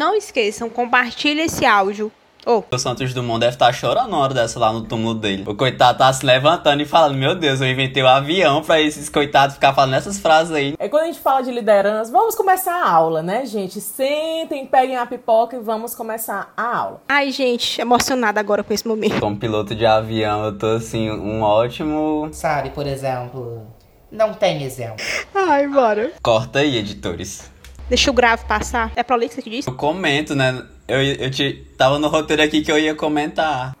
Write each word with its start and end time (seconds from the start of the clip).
não 0.00 0.14
esqueçam, 0.14 0.70
compartilhe 0.70 1.42
esse 1.42 1.66
áudio 1.66 2.10
Oh. 2.46 2.62
O 2.70 2.78
Santos 2.78 3.12
Dumont 3.12 3.38
deve 3.38 3.52
estar 3.52 3.66
tá 3.66 3.72
chorando 3.74 4.12
na 4.12 4.16
hora 4.16 4.32
dessa 4.32 4.58
lá 4.58 4.72
no 4.72 4.80
túmulo 4.80 5.14
dele. 5.14 5.44
O 5.46 5.54
coitado 5.54 5.98
tá 5.98 6.10
se 6.10 6.24
levantando 6.24 6.82
e 6.82 6.86
falando: 6.86 7.14
Meu 7.14 7.34
Deus, 7.34 7.60
eu 7.60 7.68
inventei 7.68 8.02
o 8.02 8.06
um 8.06 8.08
avião 8.08 8.62
pra 8.62 8.80
esses 8.80 9.10
coitados 9.10 9.56
ficar 9.56 9.74
falando 9.74 9.92
essas 9.92 10.18
frases 10.18 10.50
aí. 10.50 10.74
É 10.78 10.88
quando 10.88 11.02
a 11.02 11.06
gente 11.08 11.20
fala 11.20 11.42
de 11.42 11.50
liderança, 11.50 12.10
vamos 12.10 12.34
começar 12.34 12.82
a 12.82 12.90
aula, 12.90 13.22
né, 13.22 13.44
gente? 13.44 13.78
Sentem, 13.78 14.64
peguem 14.64 14.96
a 14.96 15.04
pipoca 15.04 15.56
e 15.56 15.60
vamos 15.60 15.94
começar 15.94 16.50
a 16.56 16.76
aula. 16.78 17.02
Ai, 17.06 17.30
gente, 17.30 17.78
emocionada 17.78 18.40
agora 18.40 18.64
com 18.64 18.72
esse 18.72 18.88
momento. 18.88 19.20
Como 19.20 19.36
piloto 19.36 19.74
de 19.74 19.84
avião, 19.84 20.42
eu 20.46 20.56
tô 20.56 20.66
assim, 20.68 21.10
um 21.10 21.42
ótimo. 21.42 22.30
Sabe, 22.32 22.70
por 22.70 22.86
exemplo. 22.86 23.66
Não 24.10 24.32
tem 24.32 24.62
exemplo. 24.62 25.04
Ai, 25.34 25.68
bora. 25.68 26.10
Corta 26.22 26.60
aí, 26.60 26.78
editores. 26.78 27.50
Deixa 27.90 28.08
o 28.08 28.14
grave 28.14 28.44
passar. 28.44 28.92
É 28.94 29.02
prolixo 29.02 29.42
que 29.42 29.50
diz? 29.50 29.66
Eu 29.66 29.74
comento, 29.74 30.32
né? 30.32 30.64
Eu, 30.86 31.02
eu 31.02 31.28
te, 31.28 31.66
tava 31.76 31.98
no 31.98 32.06
roteiro 32.06 32.40
aqui 32.40 32.62
que 32.62 32.70
eu 32.70 32.78
ia 32.78 32.94
comentar. 32.94 33.76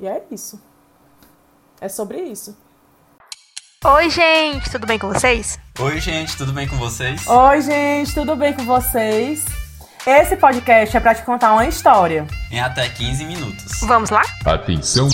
E 0.00 0.06
é 0.06 0.22
isso. 0.30 0.58
É 1.78 1.86
sobre 1.86 2.18
isso. 2.18 2.56
Oi, 3.84 4.08
gente, 4.08 4.70
tudo 4.70 4.86
bem 4.86 4.98
com 4.98 5.12
vocês? 5.12 5.58
Oi, 5.78 6.00
gente, 6.00 6.34
tudo 6.34 6.52
bem 6.52 6.66
com 6.66 6.76
vocês? 6.78 7.26
Oi, 7.26 7.60
gente, 7.60 8.14
tudo 8.14 8.34
bem 8.36 8.54
com 8.54 8.64
vocês? 8.64 9.44
Esse 10.06 10.34
podcast 10.36 10.96
é 10.96 11.00
para 11.00 11.14
te 11.14 11.22
contar 11.22 11.52
uma 11.52 11.66
história. 11.66 12.26
Em 12.50 12.58
até 12.58 12.88
15 12.88 13.24
minutos. 13.26 13.80
Vamos 13.82 14.08
lá? 14.08 14.22
Atenção! 14.46 15.10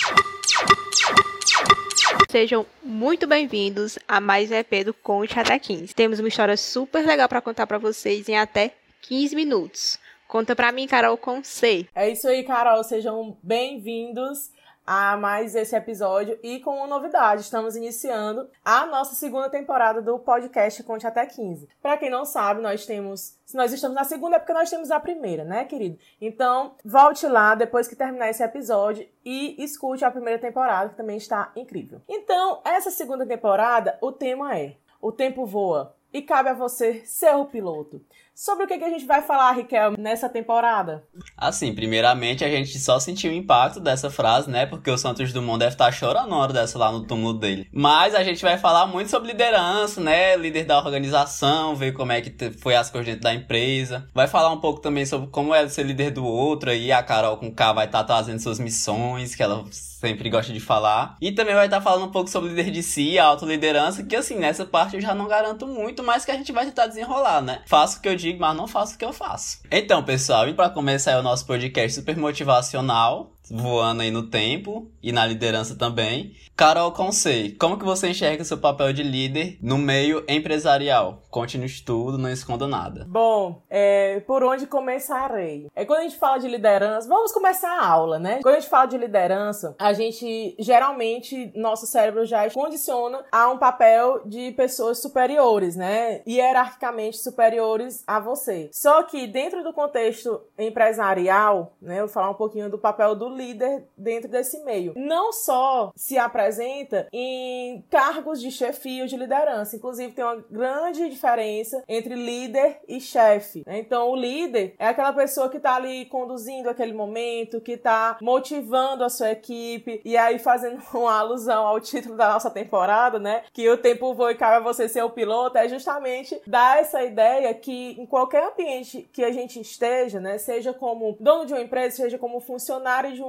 Sejam 2.31 2.67
muito 2.83 3.27
bem-vindos 3.27 3.99
a 4.07 4.21
mais 4.21 4.51
um 4.51 4.55
EP 4.55 4.85
do 4.85 4.93
Conte 4.93 5.41
Até 5.41 5.59
15. 5.59 5.95
Temos 5.95 6.19
uma 6.19 6.29
história 6.29 6.59
super 6.59 7.03
legal 7.07 7.27
para 7.27 7.41
contar 7.41 7.67
para 7.67 7.79
vocês 7.79 8.29
em 8.29 8.37
até 8.37 8.75
15 9.01 9.35
minutos. 9.35 9.99
Conta 10.27 10.55
pra 10.55 10.71
mim, 10.71 10.87
Carol, 10.87 11.17
com 11.17 11.43
C. 11.43 11.87
É 11.95 12.11
isso 12.11 12.29
aí, 12.29 12.45
Carol. 12.45 12.85
Sejam 12.85 13.35
bem-vindos 13.43 14.51
a 14.89 15.19
mais 15.19 15.55
esse 15.55 15.77
episódio 15.77 16.39
e 16.43 16.61
com 16.61 16.77
uma 16.77 16.87
novidade. 16.87 17.43
Estamos 17.43 17.77
iniciando 17.77 18.49
a 18.65 18.87
nossa 18.87 19.15
segunda 19.15 19.51
temporada 19.51 20.01
do 20.01 20.19
podcast 20.19 20.83
Conte 20.83 21.07
Até 21.07 21.27
15. 21.27 21.69
Para 21.83 21.99
quem 21.99 22.09
não 22.09 22.25
sabe, 22.25 22.63
nós 22.63 22.87
temos. 22.87 23.37
Se 23.45 23.55
nós 23.55 23.71
estamos 23.71 23.95
na 23.95 24.05
segunda, 24.05 24.37
é 24.37 24.39
porque 24.39 24.55
nós 24.55 24.71
temos 24.71 24.91
a 24.91 24.99
primeira, 24.99 25.45
né, 25.45 25.67
querido? 25.67 25.99
Então, 26.19 26.75
volte 26.83 27.27
lá 27.27 27.55
depois 27.55 27.87
que 27.87 27.95
terminar 27.95 28.31
esse 28.31 28.43
episódio 28.43 29.07
e 29.23 29.63
escute 29.63 30.07
a 30.07 30.11
primeira 30.11 30.41
temporada, 30.41 30.89
que 30.89 30.97
também 30.97 31.19
está 31.19 31.53
incrível. 31.55 32.01
Então, 32.09 32.63
essa 32.65 32.91
segunda 32.91 33.27
temporada, 33.27 33.99
o 34.01 34.11
tema 34.11 34.57
é 34.59 34.77
O 35.03 35.13
Tempo 35.13 35.45
Voa. 35.45 35.98
E 36.13 36.23
cabe 36.23 36.49
a 36.49 36.55
você 36.55 37.03
ser 37.05 37.35
o 37.35 37.45
piloto. 37.45 38.01
Sobre 38.41 38.65
o 38.65 38.69
que, 38.69 38.75
a 38.75 38.89
gente 38.89 39.05
vai 39.05 39.21
falar, 39.21 39.51
Riquel, 39.51 39.95
nessa 39.99 40.29
temporada? 40.29 41.03
Assim, 41.37 41.75
primeiramente 41.75 42.45
a 42.45 42.49
gente 42.49 42.79
só 42.79 43.01
sentiu 43.01 43.33
o 43.33 43.35
impacto 43.35 43.81
dessa 43.81 44.11
frase, 44.11 44.49
né? 44.49 44.65
Porque 44.65 44.89
o 44.89 44.97
Santos 44.97 45.33
Dumont 45.33 45.59
deve 45.59 45.73
estar 45.73 45.91
chorando 45.91 46.31
na 46.31 46.37
hora 46.37 46.53
dessa 46.53 46.79
lá 46.79 46.93
no 46.93 47.05
túmulo 47.05 47.35
dele. 47.35 47.69
Mas 47.73 48.15
a 48.15 48.23
gente 48.23 48.41
vai 48.41 48.57
falar 48.57 48.87
muito 48.87 49.11
sobre 49.11 49.33
liderança, 49.33 50.01
né? 50.01 50.37
Líder 50.37 50.67
da 50.67 50.79
organização, 50.79 51.75
ver 51.75 51.93
como 51.93 52.13
é 52.13 52.21
que 52.21 52.53
foi 52.53 52.77
as 52.77 52.89
coisas 52.89 53.07
dentro 53.09 53.23
da 53.23 53.35
empresa. 53.35 54.09
Vai 54.15 54.29
falar 54.29 54.53
um 54.53 54.61
pouco 54.61 54.81
também 54.81 55.05
sobre 55.05 55.27
como 55.31 55.53
é 55.53 55.69
ser 55.69 55.83
líder 55.83 56.13
do 56.13 56.25
outro 56.25 56.71
aí. 56.71 56.93
A 56.93 57.03
Carol 57.03 57.39
com 57.39 57.53
K 57.53 57.73
vai 57.73 57.87
estar 57.87 58.05
trazendo 58.05 58.39
suas 58.39 58.61
missões, 58.61 59.35
que 59.35 59.43
ela 59.43 59.65
sempre 59.99 60.31
gosta 60.31 60.53
de 60.53 60.61
falar. 60.61 61.17
E 61.21 61.33
também 61.33 61.57
vai 61.57 61.67
estar 61.67 61.81
falando 61.81 62.07
um 62.07 62.13
pouco 62.13 62.31
sobre 62.31 62.51
líder 62.51 62.71
de 62.71 62.83
si, 62.83 63.19
a 63.19 63.25
autoliderança, 63.25 64.05
que 64.05 64.15
assim, 64.15 64.37
nessa 64.37 64.65
parte 64.65 64.95
eu 64.95 65.01
já 65.03 65.15
não 65.15 65.27
garanto 65.27 65.67
muito, 65.67 66.05
mas 66.05 66.25
que 66.25 66.31
a 66.31 66.37
gente 66.37 66.53
vai 66.53 66.65
tentar 66.67 66.87
desenrolar, 66.87 67.43
né? 67.43 67.63
Faço 67.67 67.99
o 67.99 68.01
que 68.01 68.09
eu 68.09 68.15
digo 68.15 68.29
digo, 68.29 68.41
mas 68.41 68.57
não 68.57 68.69
faço 68.69 68.95
o 68.95 68.99
que 68.99 69.05
eu 69.05 69.13
faço. 69.13 69.61
Então, 69.71 70.03
pessoal, 70.03 70.49
e 70.49 70.55
para 70.55 70.71
começar 70.71 71.13
é 71.13 71.19
o 71.19 71.23
nosso 71.23 71.47
podcast 71.47 71.99
super 71.99 72.17
motivacional, 72.17 73.33
voando 73.51 74.03
aí 74.03 74.11
no 74.11 74.29
tempo 74.29 74.91
e 75.03 75.13
na 75.13 75.27
liderança 75.27 75.77
também. 75.77 76.35
Carol 76.57 76.93
Consei, 76.93 77.53
como 77.53 77.79
que 77.79 77.85
você 77.85 78.09
enxerga 78.09 78.45
seu 78.45 78.59
papel 78.59 78.93
de 78.93 79.03
líder 79.03 79.59
no 79.63 79.79
meio 79.79 80.25
empresarial? 80.29 81.23
Conte-nos 81.31 81.81
tudo, 81.81 82.19
não 82.19 82.31
esconda 82.31 82.67
nada. 82.67 83.07
Bom, 83.09 83.63
é, 83.71 84.21
por 84.21 84.43
onde 84.43 84.67
começarei? 84.67 85.69
É 85.75 85.85
quando 85.85 86.01
a 86.01 86.03
gente 86.03 86.17
fala 86.17 86.39
de 86.39 86.49
liderança, 86.49 87.09
vamos 87.09 87.33
começar 87.33 87.71
a 87.71 87.87
aula, 87.87 88.19
né? 88.19 88.41
Quando 88.43 88.57
a 88.57 88.61
gente 88.61 88.71
fala 88.71 88.87
de 88.87 88.99
liderança, 88.99 89.77
a 89.79 89.93
gente 89.93 90.57
geralmente 90.59 91.53
nosso 91.55 91.87
cérebro 91.87 92.27
já 92.27 92.51
condiciona 92.51 93.25
a 93.31 93.49
um 93.51 93.59
papel 93.59 94.23
de 94.27 94.53
pessoas 94.53 95.01
superiores, 95.01 95.77
né? 95.77 96.23
Hierarquicamente 96.27 97.19
superiores 97.19 98.03
a 98.07 98.19
você. 98.19 98.69
Só 98.73 99.03
que 99.05 99.27
dentro 99.27 99.63
do 99.63 99.73
contexto 99.73 100.41
empresarial, 100.59 101.77
né, 101.81 101.97
eu 101.97 102.07
vou 102.07 102.09
falar 102.09 102.31
um 102.31 102.35
pouquinho 102.35 102.71
do 102.71 102.79
papel 102.79 103.15
do 103.15 103.29
líder 103.39 103.85
dentro 103.97 104.29
desse 104.29 104.63
meio. 104.65 104.93
Não 104.97 105.33
só 105.33 105.93
se 105.97 106.19
apresenta 106.19 107.09
em 107.13 107.85
cargos 107.91 108.41
de 108.41 108.51
chefia 108.51 109.03
ou 109.03 109.09
de 109.09 109.17
liderança, 109.17 109.77
inclusive 109.77 110.13
tem 110.13 110.25
uma 110.25 110.45
grande 110.51 111.09
diferença 111.09 111.83
entre 111.89 112.15
líder 112.15 112.81
e 112.89 113.01
chefe. 113.01 113.63
Né? 113.67 113.79
Então, 113.79 114.11
o 114.11 114.17
líder 114.17 114.75
é 114.79 114.89
aquela 114.89 115.13
pessoa 115.13 115.49
que 115.49 115.59
está 115.59 115.77
ali 115.77 116.07
conduzindo 116.07 116.69
aquele 116.69 116.93
momento, 116.93 117.61
que 117.61 117.73
está 117.73 118.19
motivando 118.21 119.05
a 119.05 119.09
sua 119.09 119.31
equipe, 119.31 120.01
e 120.05 120.17
aí 120.17 120.39
fazendo 120.39 120.83
uma 120.93 121.19
alusão 121.19 121.67
ao 121.67 121.81
título 121.81 122.17
da 122.17 122.33
nossa 122.33 122.51
temporada, 122.51 123.19
né? 123.19 123.43
Que 123.53 123.69
o 123.69 123.77
tempo 123.77 124.15
voa 124.15 124.33
e 124.33 124.35
cabe 124.35 124.57
a 124.57 124.61
você 124.61 124.89
ser 124.89 125.03
o 125.03 125.11
piloto, 125.11 125.59
é 125.59 125.69
justamente 125.69 126.41
dar 126.47 126.81
essa 126.81 127.03
ideia 127.03 127.53
que 127.55 127.97
em 127.99 128.07
qualquer 128.07 128.43
ambiente 128.43 129.09
que 129.13 129.25
a 129.25 129.33
gente 129.33 129.61
esteja, 129.61 130.21
né? 130.21 130.39
Seja 130.39 130.73
como 130.73 131.17
dono 131.21 131.47
de 131.47 131.53
uma 131.53 131.63
empresa, 131.63 131.97
seja 131.97 132.19
como 132.19 132.41
funcionário 132.41 133.13
de 133.13 133.23
uma 133.23 133.28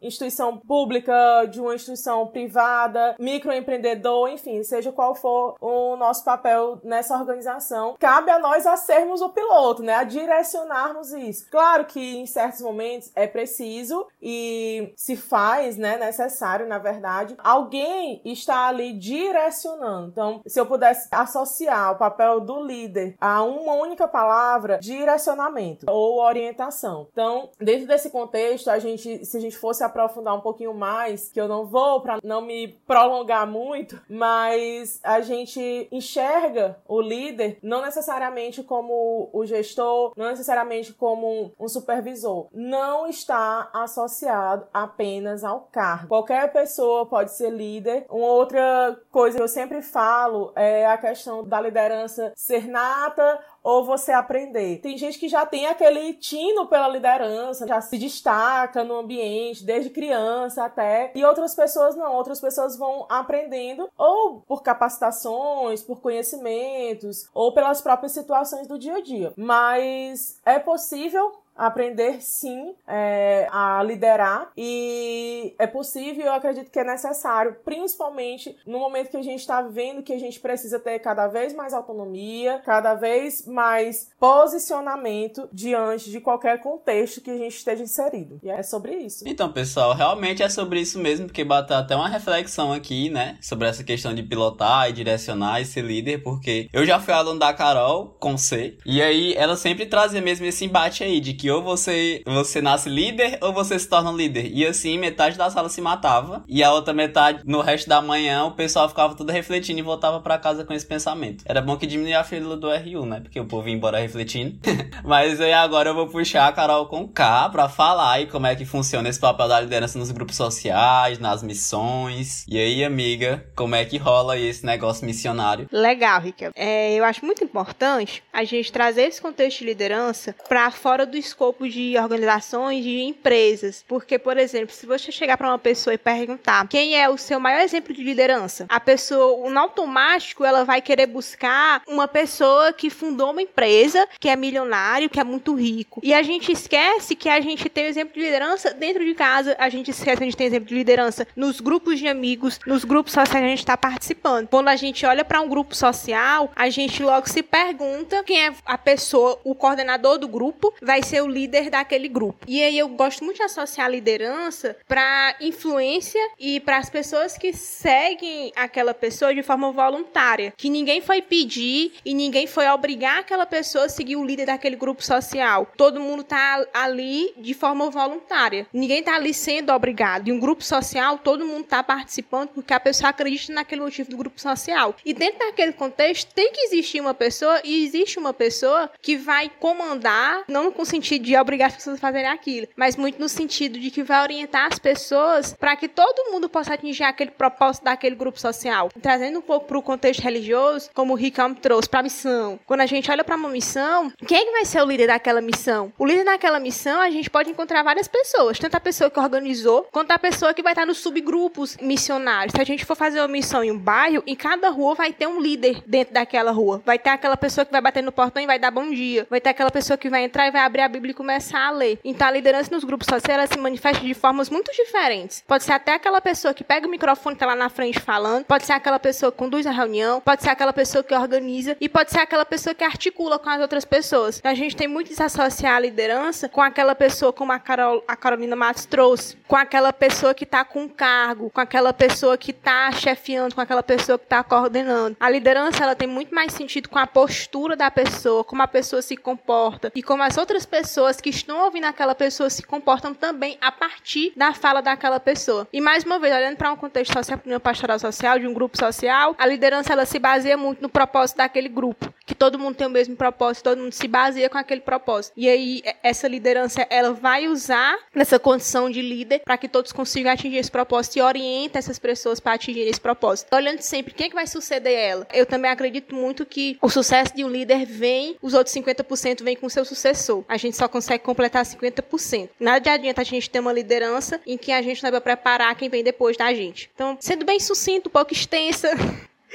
instituição 0.00 0.56
pública, 0.56 1.44
de 1.50 1.60
uma 1.60 1.74
instituição 1.74 2.26
privada, 2.26 3.16
microempreendedor, 3.18 4.28
enfim, 4.28 4.62
seja 4.62 4.92
qual 4.92 5.14
for 5.14 5.56
o 5.60 5.96
nosso 5.96 6.24
papel 6.24 6.80
nessa 6.82 7.16
organização, 7.16 7.96
cabe 7.98 8.30
a 8.30 8.38
nós 8.38 8.66
a 8.66 8.76
sermos 8.76 9.20
o 9.20 9.30
piloto, 9.30 9.82
né? 9.82 9.94
A 9.94 10.04
direcionarmos 10.04 11.12
isso. 11.12 11.48
Claro 11.50 11.84
que 11.84 12.16
em 12.16 12.26
certos 12.26 12.60
momentos 12.60 13.10
é 13.14 13.26
preciso 13.26 14.06
e 14.20 14.92
se 14.96 15.16
faz, 15.16 15.76
né, 15.76 15.96
necessário, 15.98 16.66
na 16.66 16.78
verdade, 16.78 17.36
alguém 17.38 18.20
está 18.24 18.68
ali 18.68 18.92
direcionando. 18.92 20.08
Então, 20.08 20.40
se 20.46 20.58
eu 20.58 20.66
pudesse 20.66 21.08
associar 21.10 21.92
o 21.92 21.98
papel 21.98 22.40
do 22.40 22.62
líder 22.62 23.16
a 23.20 23.42
uma 23.42 23.74
única 23.74 24.08
palavra, 24.08 24.78
direcionamento 24.78 25.86
ou 25.88 26.20
orientação. 26.20 27.08
Então, 27.12 27.50
dentro 27.58 27.86
desse 27.86 28.10
contexto, 28.10 28.68
a 28.68 28.78
gente 28.78 29.24
se 29.26 29.36
a 29.36 29.40
gente 29.40 29.56
fosse 29.56 29.84
aprofundar 29.84 30.34
um 30.34 30.40
pouquinho 30.40 30.74
mais, 30.74 31.28
que 31.28 31.40
eu 31.40 31.48
não 31.48 31.66
vou 31.66 32.00
para 32.00 32.18
não 32.22 32.40
me 32.40 32.68
prolongar 32.86 33.46
muito, 33.46 34.00
mas 34.08 35.00
a 35.02 35.20
gente 35.20 35.88
enxerga 35.90 36.78
o 36.86 37.00
líder 37.00 37.58
não 37.62 37.82
necessariamente 37.82 38.62
como 38.62 39.28
o 39.32 39.44
gestor, 39.44 40.12
não 40.16 40.26
necessariamente 40.26 40.92
como 40.92 41.52
um 41.58 41.68
supervisor. 41.68 42.48
Não 42.52 43.06
está 43.06 43.70
associado 43.72 44.66
apenas 44.72 45.44
ao 45.44 45.60
cargo. 45.72 46.08
Qualquer 46.08 46.52
pessoa 46.52 47.06
pode 47.06 47.32
ser 47.32 47.50
líder. 47.50 48.06
Uma 48.08 48.28
outra 48.28 48.98
coisa 49.10 49.36
que 49.36 49.42
eu 49.42 49.48
sempre 49.48 49.82
falo 49.82 50.52
é 50.54 50.86
a 50.86 50.98
questão 50.98 51.44
da 51.44 51.60
liderança 51.60 52.32
ser 52.34 52.66
nata 52.68 53.38
ou 53.66 53.84
você 53.84 54.12
aprender. 54.12 54.78
Tem 54.78 54.96
gente 54.96 55.18
que 55.18 55.28
já 55.28 55.44
tem 55.44 55.66
aquele 55.66 56.14
tino 56.14 56.68
pela 56.68 56.86
liderança, 56.86 57.66
já 57.66 57.80
se 57.80 57.98
destaca 57.98 58.84
no 58.84 58.94
ambiente 58.94 59.64
desde 59.64 59.90
criança 59.90 60.64
até, 60.64 61.10
e 61.16 61.24
outras 61.24 61.52
pessoas 61.52 61.96
não, 61.96 62.14
outras 62.14 62.40
pessoas 62.40 62.78
vão 62.78 63.06
aprendendo 63.08 63.90
ou 63.98 64.40
por 64.46 64.62
capacitações, 64.62 65.82
por 65.82 66.00
conhecimentos, 66.00 67.28
ou 67.34 67.52
pelas 67.52 67.80
próprias 67.80 68.12
situações 68.12 68.68
do 68.68 68.78
dia 68.78 68.98
a 68.98 69.02
dia. 69.02 69.32
Mas 69.36 70.40
é 70.46 70.60
possível 70.60 71.32
aprender 71.56 72.20
sim 72.20 72.74
é, 72.86 73.48
a 73.50 73.82
liderar 73.82 74.50
e 74.56 75.54
é 75.58 75.66
possível, 75.66 76.26
eu 76.26 76.34
acredito 76.34 76.70
que 76.70 76.78
é 76.78 76.84
necessário, 76.84 77.56
principalmente 77.64 78.56
no 78.66 78.78
momento 78.78 79.10
que 79.10 79.16
a 79.16 79.22
gente 79.22 79.40
está 79.40 79.62
vendo 79.62 80.02
que 80.02 80.12
a 80.12 80.18
gente 80.18 80.38
precisa 80.38 80.78
ter 80.78 80.98
cada 80.98 81.26
vez 81.26 81.54
mais 81.54 81.72
autonomia, 81.72 82.60
cada 82.64 82.94
vez 82.94 83.46
mais 83.46 84.10
posicionamento 84.18 85.48
diante 85.52 86.10
de 86.10 86.20
qualquer 86.20 86.60
contexto 86.60 87.20
que 87.20 87.30
a 87.30 87.36
gente 87.38 87.56
esteja 87.56 87.82
inserido. 87.82 88.38
E 88.42 88.50
é 88.50 88.62
sobre 88.62 88.94
isso. 88.96 89.26
Então, 89.26 89.52
pessoal, 89.52 89.94
realmente 89.94 90.42
é 90.42 90.48
sobre 90.48 90.80
isso 90.80 90.98
mesmo, 90.98 91.26
porque 91.26 91.44
bateu 91.44 91.76
até 91.76 91.96
uma 91.96 92.08
reflexão 92.08 92.72
aqui, 92.72 93.08
né, 93.08 93.38
sobre 93.40 93.68
essa 93.68 93.82
questão 93.82 94.14
de 94.14 94.22
pilotar 94.22 94.88
e 94.88 94.92
direcionar 94.92 95.60
e 95.60 95.64
ser 95.64 95.82
líder, 95.82 96.22
porque 96.22 96.68
eu 96.72 96.84
já 96.84 97.00
fui 97.00 97.14
aluno 97.14 97.38
da 97.38 97.52
Carol 97.52 98.16
com 98.20 98.36
C, 98.36 98.76
e 98.84 99.00
aí 99.00 99.34
ela 99.34 99.56
sempre 99.56 99.86
trazia 99.86 100.20
mesmo 100.20 100.46
esse 100.46 100.64
embate 100.64 101.02
aí 101.02 101.20
de 101.20 101.34
que 101.34 101.45
que 101.46 101.50
ou 101.50 101.62
você, 101.62 102.22
você 102.26 102.60
nasce 102.60 102.88
líder 102.88 103.38
ou 103.40 103.52
você 103.52 103.78
se 103.78 103.88
torna 103.88 104.10
líder. 104.10 104.50
E 104.52 104.66
assim, 104.66 104.98
metade 104.98 105.38
da 105.38 105.48
sala 105.48 105.68
se 105.68 105.80
matava. 105.80 106.44
E 106.48 106.60
a 106.60 106.72
outra 106.72 106.92
metade, 106.92 107.42
no 107.44 107.60
resto 107.60 107.88
da 107.88 108.02
manhã, 108.02 108.44
o 108.46 108.50
pessoal 108.50 108.88
ficava 108.88 109.14
tudo 109.14 109.30
refletindo 109.30 109.78
e 109.78 109.82
voltava 109.82 110.18
para 110.18 110.38
casa 110.38 110.64
com 110.64 110.72
esse 110.72 110.84
pensamento. 110.84 111.44
Era 111.46 111.62
bom 111.62 111.76
que 111.76 111.86
diminuía 111.86 112.18
a 112.18 112.24
fila 112.24 112.56
do 112.56 112.68
RU, 112.68 113.06
né? 113.06 113.20
Porque 113.20 113.38
o 113.38 113.44
povo 113.44 113.68
ia 113.68 113.74
embora 113.74 114.00
refletindo. 114.00 114.58
Mas 115.04 115.40
aí 115.40 115.52
agora 115.52 115.90
eu 115.90 115.94
vou 115.94 116.08
puxar 116.08 116.48
a 116.48 116.52
Carol 116.52 116.86
com 116.86 117.06
K 117.06 117.48
pra 117.50 117.68
falar 117.68 118.10
aí 118.10 118.26
como 118.26 118.48
é 118.48 118.56
que 118.56 118.64
funciona 118.64 119.08
esse 119.08 119.20
papel 119.20 119.46
da 119.46 119.60
liderança 119.60 120.00
nos 120.00 120.10
grupos 120.10 120.34
sociais, 120.34 121.20
nas 121.20 121.44
missões. 121.44 122.44
E 122.48 122.58
aí, 122.58 122.82
amiga, 122.82 123.46
como 123.54 123.76
é 123.76 123.84
que 123.84 123.98
rola 123.98 124.36
esse 124.36 124.66
negócio 124.66 125.06
missionário? 125.06 125.68
Legal, 125.70 126.20
Rica. 126.20 126.50
É, 126.56 126.94
eu 126.94 127.04
acho 127.04 127.24
muito 127.24 127.44
importante 127.44 128.20
a 128.32 128.42
gente 128.42 128.72
trazer 128.72 129.02
esse 129.02 129.22
contexto 129.22 129.60
de 129.60 129.66
liderança 129.66 130.34
para 130.48 130.72
fora 130.72 131.06
do 131.06 131.16
escopo 131.36 131.68
de 131.68 131.98
organizações, 131.98 132.82
de 132.82 133.02
empresas. 133.02 133.84
Porque, 133.86 134.18
por 134.18 134.38
exemplo, 134.38 134.74
se 134.74 134.86
você 134.86 135.12
chegar 135.12 135.36
para 135.36 135.48
uma 135.48 135.58
pessoa 135.58 135.92
e 135.92 135.98
perguntar 135.98 136.66
quem 136.66 136.98
é 136.98 137.08
o 137.10 137.18
seu 137.18 137.38
maior 137.38 137.60
exemplo 137.60 137.92
de 137.92 138.02
liderança, 138.02 138.64
a 138.70 138.80
pessoa, 138.80 139.50
no 139.50 139.60
automático, 139.60 140.44
ela 140.44 140.64
vai 140.64 140.80
querer 140.80 141.06
buscar 141.06 141.82
uma 141.86 142.08
pessoa 142.08 142.72
que 142.72 142.88
fundou 142.88 143.32
uma 143.32 143.42
empresa, 143.42 144.08
que 144.18 144.30
é 144.30 144.34
milionário, 144.34 145.10
que 145.10 145.20
é 145.20 145.24
muito 145.24 145.54
rico. 145.54 146.00
E 146.02 146.14
a 146.14 146.22
gente 146.22 146.50
esquece 146.50 147.14
que 147.14 147.28
a 147.28 147.38
gente 147.40 147.68
tem 147.68 147.84
exemplo 147.84 148.14
de 148.14 148.20
liderança 148.20 148.72
dentro 148.72 149.04
de 149.04 149.14
casa, 149.14 149.54
a 149.58 149.68
gente 149.68 149.90
esquece 149.90 150.16
que 150.16 150.22
a 150.22 150.26
gente 150.26 150.36
tem 150.36 150.46
exemplo 150.46 150.68
de 150.68 150.74
liderança 150.74 151.28
nos 151.36 151.60
grupos 151.60 151.98
de 151.98 152.08
amigos, 152.08 152.58
nos 152.66 152.82
grupos 152.82 153.12
sociais 153.12 153.28
que 153.28 153.36
a 153.36 153.50
gente 153.50 153.58
está 153.58 153.76
participando. 153.76 154.48
Quando 154.48 154.68
a 154.68 154.76
gente 154.76 155.04
olha 155.04 155.24
para 155.24 155.42
um 155.42 155.48
grupo 155.48 155.74
social, 155.74 156.50
a 156.56 156.70
gente 156.70 157.02
logo 157.02 157.28
se 157.28 157.42
pergunta 157.42 158.24
quem 158.24 158.46
é 158.46 158.54
a 158.64 158.78
pessoa, 158.78 159.38
o 159.44 159.54
coordenador 159.54 160.18
do 160.18 160.28
grupo, 160.28 160.72
vai 160.80 161.02
ser 161.02 161.25
o 161.26 161.30
líder 161.30 161.70
daquele 161.70 162.08
grupo. 162.08 162.46
E 162.46 162.62
aí 162.62 162.78
eu 162.78 162.88
gosto 162.88 163.24
muito 163.24 163.36
de 163.36 163.42
associar 163.42 163.86
a 163.86 163.90
liderança 163.90 164.76
para 164.86 165.36
influência 165.40 166.20
e 166.38 166.60
para 166.60 166.78
as 166.78 166.88
pessoas 166.88 167.36
que 167.36 167.52
seguem 167.52 168.52
aquela 168.56 168.94
pessoa 168.94 169.34
de 169.34 169.42
forma 169.42 169.72
voluntária, 169.72 170.54
que 170.56 170.70
ninguém 170.70 171.00
foi 171.00 171.20
pedir 171.20 171.92
e 172.04 172.14
ninguém 172.14 172.46
foi 172.46 172.66
obrigar 172.68 173.20
aquela 173.20 173.46
pessoa 173.46 173.86
a 173.86 173.88
seguir 173.88 174.16
o 174.16 174.24
líder 174.24 174.46
daquele 174.46 174.76
grupo 174.76 175.02
social. 175.02 175.70
Todo 175.76 176.00
mundo 176.00 176.22
tá 176.22 176.66
ali 176.72 177.32
de 177.36 177.54
forma 177.54 177.90
voluntária. 177.90 178.66
Ninguém 178.72 179.02
tá 179.02 179.14
ali 179.14 179.34
sendo 179.34 179.72
obrigado. 179.72 180.28
E 180.28 180.32
um 180.32 180.40
grupo 180.40 180.62
social, 180.62 181.18
todo 181.18 181.46
mundo 181.46 181.64
tá 181.64 181.82
participando 181.82 182.50
porque 182.50 182.72
a 182.72 182.80
pessoa 182.80 183.10
acredita 183.10 183.52
naquele 183.52 183.80
motivo 183.80 184.10
do 184.10 184.16
grupo 184.16 184.40
social. 184.40 184.94
E 185.04 185.12
dentro 185.12 185.38
daquele 185.40 185.72
contexto 185.72 186.32
tem 186.34 186.52
que 186.52 186.60
existir 186.62 187.00
uma 187.00 187.14
pessoa 187.14 187.60
e 187.64 187.84
existe 187.84 188.18
uma 188.18 188.32
pessoa 188.32 188.90
que 189.00 189.16
vai 189.16 189.50
comandar, 189.58 190.44
não 190.48 190.70
com 190.70 190.84
sentido 190.84 191.15
de 191.18 191.36
obrigar 191.36 191.68
as 191.68 191.76
pessoas 191.76 191.96
a 191.96 192.00
fazerem 192.00 192.28
aquilo, 192.30 192.68
mas 192.76 192.96
muito 192.96 193.20
no 193.20 193.28
sentido 193.28 193.78
de 193.78 193.90
que 193.90 194.02
vai 194.02 194.22
orientar 194.22 194.66
as 194.72 194.78
pessoas 194.78 195.54
para 195.54 195.76
que 195.76 195.88
todo 195.88 196.30
mundo 196.32 196.48
possa 196.48 196.74
atingir 196.74 197.04
aquele 197.04 197.30
propósito 197.30 197.84
daquele 197.84 198.14
grupo 198.14 198.40
social. 198.40 198.90
Trazendo 199.00 199.38
um 199.38 199.42
pouco 199.42 199.66
para 199.66 199.78
o 199.78 199.82
contexto 199.82 200.20
religioso, 200.20 200.90
como 200.94 201.12
o 201.12 201.16
Ricam 201.16 201.54
trouxe 201.54 201.88
para 201.88 202.00
a 202.00 202.02
missão. 202.02 202.58
Quando 202.66 202.80
a 202.80 202.86
gente 202.86 203.10
olha 203.10 203.24
para 203.24 203.36
uma 203.36 203.48
missão, 203.48 204.12
quem 204.26 204.38
é 204.38 204.44
que 204.44 204.52
vai 204.52 204.64
ser 204.64 204.82
o 204.82 204.86
líder 204.86 205.06
daquela 205.08 205.40
missão? 205.40 205.92
O 205.98 206.06
líder 206.06 206.24
daquela 206.24 206.60
missão, 206.60 207.00
a 207.00 207.10
gente 207.10 207.30
pode 207.30 207.50
encontrar 207.50 207.82
várias 207.82 208.08
pessoas, 208.08 208.58
tanto 208.58 208.76
a 208.76 208.80
pessoa 208.80 209.10
que 209.10 209.18
organizou, 209.18 209.86
quanto 209.90 210.10
a 210.10 210.18
pessoa 210.18 210.54
que 210.54 210.62
vai 210.62 210.72
estar 210.72 210.86
nos 210.86 210.98
subgrupos 210.98 211.76
missionários. 211.78 212.52
Se 212.54 212.60
a 212.60 212.64
gente 212.64 212.84
for 212.84 212.96
fazer 212.96 213.20
uma 213.20 213.28
missão 213.28 213.62
em 213.62 213.70
um 213.70 213.78
bairro, 213.78 214.22
em 214.26 214.34
cada 214.34 214.68
rua 214.70 214.94
vai 214.94 215.12
ter 215.12 215.26
um 215.26 215.40
líder 215.40 215.82
dentro 215.86 216.14
daquela 216.14 216.50
rua. 216.50 216.82
Vai 216.84 216.98
ter 216.98 217.10
aquela 217.10 217.36
pessoa 217.36 217.64
que 217.64 217.72
vai 217.72 217.80
bater 217.80 218.02
no 218.02 218.12
portão 218.12 218.42
e 218.42 218.46
vai 218.46 218.58
dar 218.58 218.70
bom 218.70 218.90
dia. 218.90 219.26
Vai 219.28 219.40
ter 219.40 219.50
aquela 219.50 219.70
pessoa 219.70 219.96
que 219.96 220.08
vai 220.08 220.24
entrar 220.24 220.46
e 220.48 220.50
vai 220.50 220.62
abrir 220.62 220.82
a 220.82 220.88
Bíblia 220.88 221.05
e 221.10 221.14
começar 221.14 221.66
a 221.66 221.70
ler. 221.70 221.98
Então 222.04 222.26
a 222.26 222.30
liderança 222.30 222.74
nos 222.74 222.84
grupos 222.84 223.06
sociais 223.06 223.38
ela 223.38 223.46
se 223.46 223.58
manifesta 223.58 224.04
de 224.04 224.14
formas 224.14 224.48
muito 224.50 224.72
diferentes. 224.72 225.42
Pode 225.46 225.64
ser 225.64 225.72
até 225.72 225.94
aquela 225.94 226.20
pessoa 226.20 226.54
que 226.54 226.64
pega 226.64 226.86
o 226.86 226.90
microfone 226.90 227.36
e 227.36 227.38
tá 227.38 227.46
lá 227.46 227.54
na 227.54 227.68
frente 227.68 228.00
falando, 228.00 228.44
pode 228.44 228.64
ser 228.64 228.72
aquela 228.72 228.98
pessoa 228.98 229.30
que 229.30 229.38
conduz 229.38 229.66
a 229.66 229.70
reunião, 229.70 230.20
pode 230.20 230.42
ser 230.42 230.50
aquela 230.50 230.72
pessoa 230.72 231.04
que 231.04 231.14
organiza 231.14 231.76
e 231.80 231.88
pode 231.88 232.10
ser 232.10 232.20
aquela 232.20 232.44
pessoa 232.44 232.74
que 232.74 232.84
articula 232.84 233.38
com 233.38 233.50
as 233.50 233.60
outras 233.60 233.84
pessoas. 233.84 234.38
Então 234.38 234.50
a 234.50 234.54
gente 234.54 234.74
tem 234.74 234.88
muito 234.88 235.08
desassociar 235.08 235.76
a 235.76 235.80
liderança 235.80 236.48
com 236.48 236.62
aquela 236.62 236.94
pessoa 236.94 237.32
como 237.32 237.52
a, 237.52 237.58
Carol, 237.58 238.02
a 238.08 238.16
Carolina 238.16 238.56
Matos 238.56 238.86
trouxe, 238.86 239.36
com 239.46 239.56
aquela 239.56 239.92
pessoa 239.92 240.34
que 240.34 240.44
está 240.44 240.64
com 240.64 240.88
cargo, 240.88 241.50
com 241.50 241.60
aquela 241.60 241.92
pessoa 241.92 242.38
que 242.38 242.50
está 242.50 242.90
chefiando, 242.92 243.54
com 243.54 243.60
aquela 243.60 243.82
pessoa 243.82 244.18
que 244.18 244.24
está 244.24 244.42
coordenando. 244.42 245.16
A 245.20 245.28
liderança 245.28 245.82
ela 245.82 245.94
tem 245.94 246.08
muito 246.08 246.34
mais 246.34 246.52
sentido 246.52 246.88
com 246.88 246.98
a 246.98 247.06
postura 247.06 247.76
da 247.76 247.90
pessoa, 247.90 248.44
como 248.44 248.62
a 248.62 248.68
pessoa 248.68 249.02
se 249.02 249.16
comporta 249.16 249.92
e 249.94 250.02
como 250.02 250.22
as 250.22 250.38
outras 250.38 250.64
pessoas 250.64 250.85
que 251.22 251.30
estão 251.30 251.64
ouvindo 251.64 251.84
aquela 251.84 252.14
pessoa 252.14 252.48
se 252.48 252.62
comportam 252.62 253.12
também 253.12 253.58
a 253.60 253.72
partir 253.72 254.32
da 254.36 254.52
fala 254.52 254.80
daquela 254.80 255.18
pessoa. 255.18 255.66
E 255.72 255.80
mais 255.80 256.04
uma 256.04 256.18
vez, 256.18 256.34
olhando 256.34 256.56
para 256.56 256.72
um 256.72 256.76
contexto 256.76 257.12
social, 257.12 257.40
uma 257.44 257.60
pastoral 257.60 257.98
social, 257.98 258.38
de 258.38 258.46
um 258.46 258.54
grupo 258.54 258.78
social, 258.78 259.34
a 259.38 259.46
liderança 259.46 259.92
ela 259.92 260.06
se 260.06 260.18
baseia 260.18 260.56
muito 260.56 260.80
no 260.80 260.88
propósito 260.88 261.38
daquele 261.38 261.68
grupo, 261.68 262.12
que 262.24 262.34
todo 262.34 262.58
mundo 262.58 262.76
tem 262.76 262.86
o 262.86 262.90
mesmo 262.90 263.16
propósito, 263.16 263.64
todo 263.64 263.80
mundo 263.80 263.92
se 263.92 264.06
baseia 264.06 264.48
com 264.48 264.58
aquele 264.58 264.80
propósito. 264.80 265.32
E 265.36 265.48
aí 265.48 265.82
essa 266.02 266.28
liderança 266.28 266.86
ela 266.88 267.12
vai 267.12 267.48
usar 267.48 267.96
nessa 268.14 268.38
condição 268.38 268.88
de 268.88 269.02
líder 269.02 269.40
para 269.44 269.58
que 269.58 269.68
todos 269.68 269.92
consigam 269.92 270.32
atingir 270.32 270.56
esse 270.56 270.70
propósito 270.70 271.16
e 271.16 271.22
orienta 271.22 271.78
essas 271.78 271.98
pessoas 271.98 272.40
para 272.40 272.54
atingir 272.54 272.80
esse 272.80 273.00
propósito. 273.00 273.54
Olhando 273.54 273.80
sempre 273.80 274.14
quem 274.14 274.26
é 274.26 274.28
que 274.28 274.34
vai 274.34 274.46
suceder 274.46 274.92
ela. 274.92 275.26
Eu 275.32 275.46
também 275.46 275.70
acredito 275.70 276.14
muito 276.14 276.46
que 276.46 276.78
o 276.80 276.88
sucesso 276.88 277.34
de 277.34 277.44
um 277.44 277.48
líder 277.48 277.84
vem, 277.84 278.36
os 278.40 278.54
outros 278.54 278.74
50% 278.74 279.42
vem 279.42 279.56
com 279.56 279.66
o 279.66 279.70
seu 279.70 279.84
sucessor. 279.84 280.44
A 280.48 280.56
gente 280.56 280.75
só 280.76 280.88
consegue 280.88 281.24
completar 281.24 281.64
50%. 281.64 282.50
Nada 282.60 282.92
adianta 282.92 283.20
a 283.20 283.24
gente 283.24 283.50
ter 283.50 283.60
uma 283.60 283.72
liderança 283.72 284.40
em 284.46 284.56
que 284.56 284.72
a 284.72 284.82
gente 284.82 285.02
não 285.02 285.10
vai 285.10 285.20
preparar 285.20 285.74
quem 285.74 285.88
vem 285.88 286.04
depois 286.04 286.36
da 286.36 286.52
gente. 286.54 286.90
Então, 286.94 287.16
sendo 287.20 287.44
bem 287.44 287.58
sucinto, 287.58 288.08
um 288.08 288.12
pouco 288.12 288.32
extensa, 288.32 288.90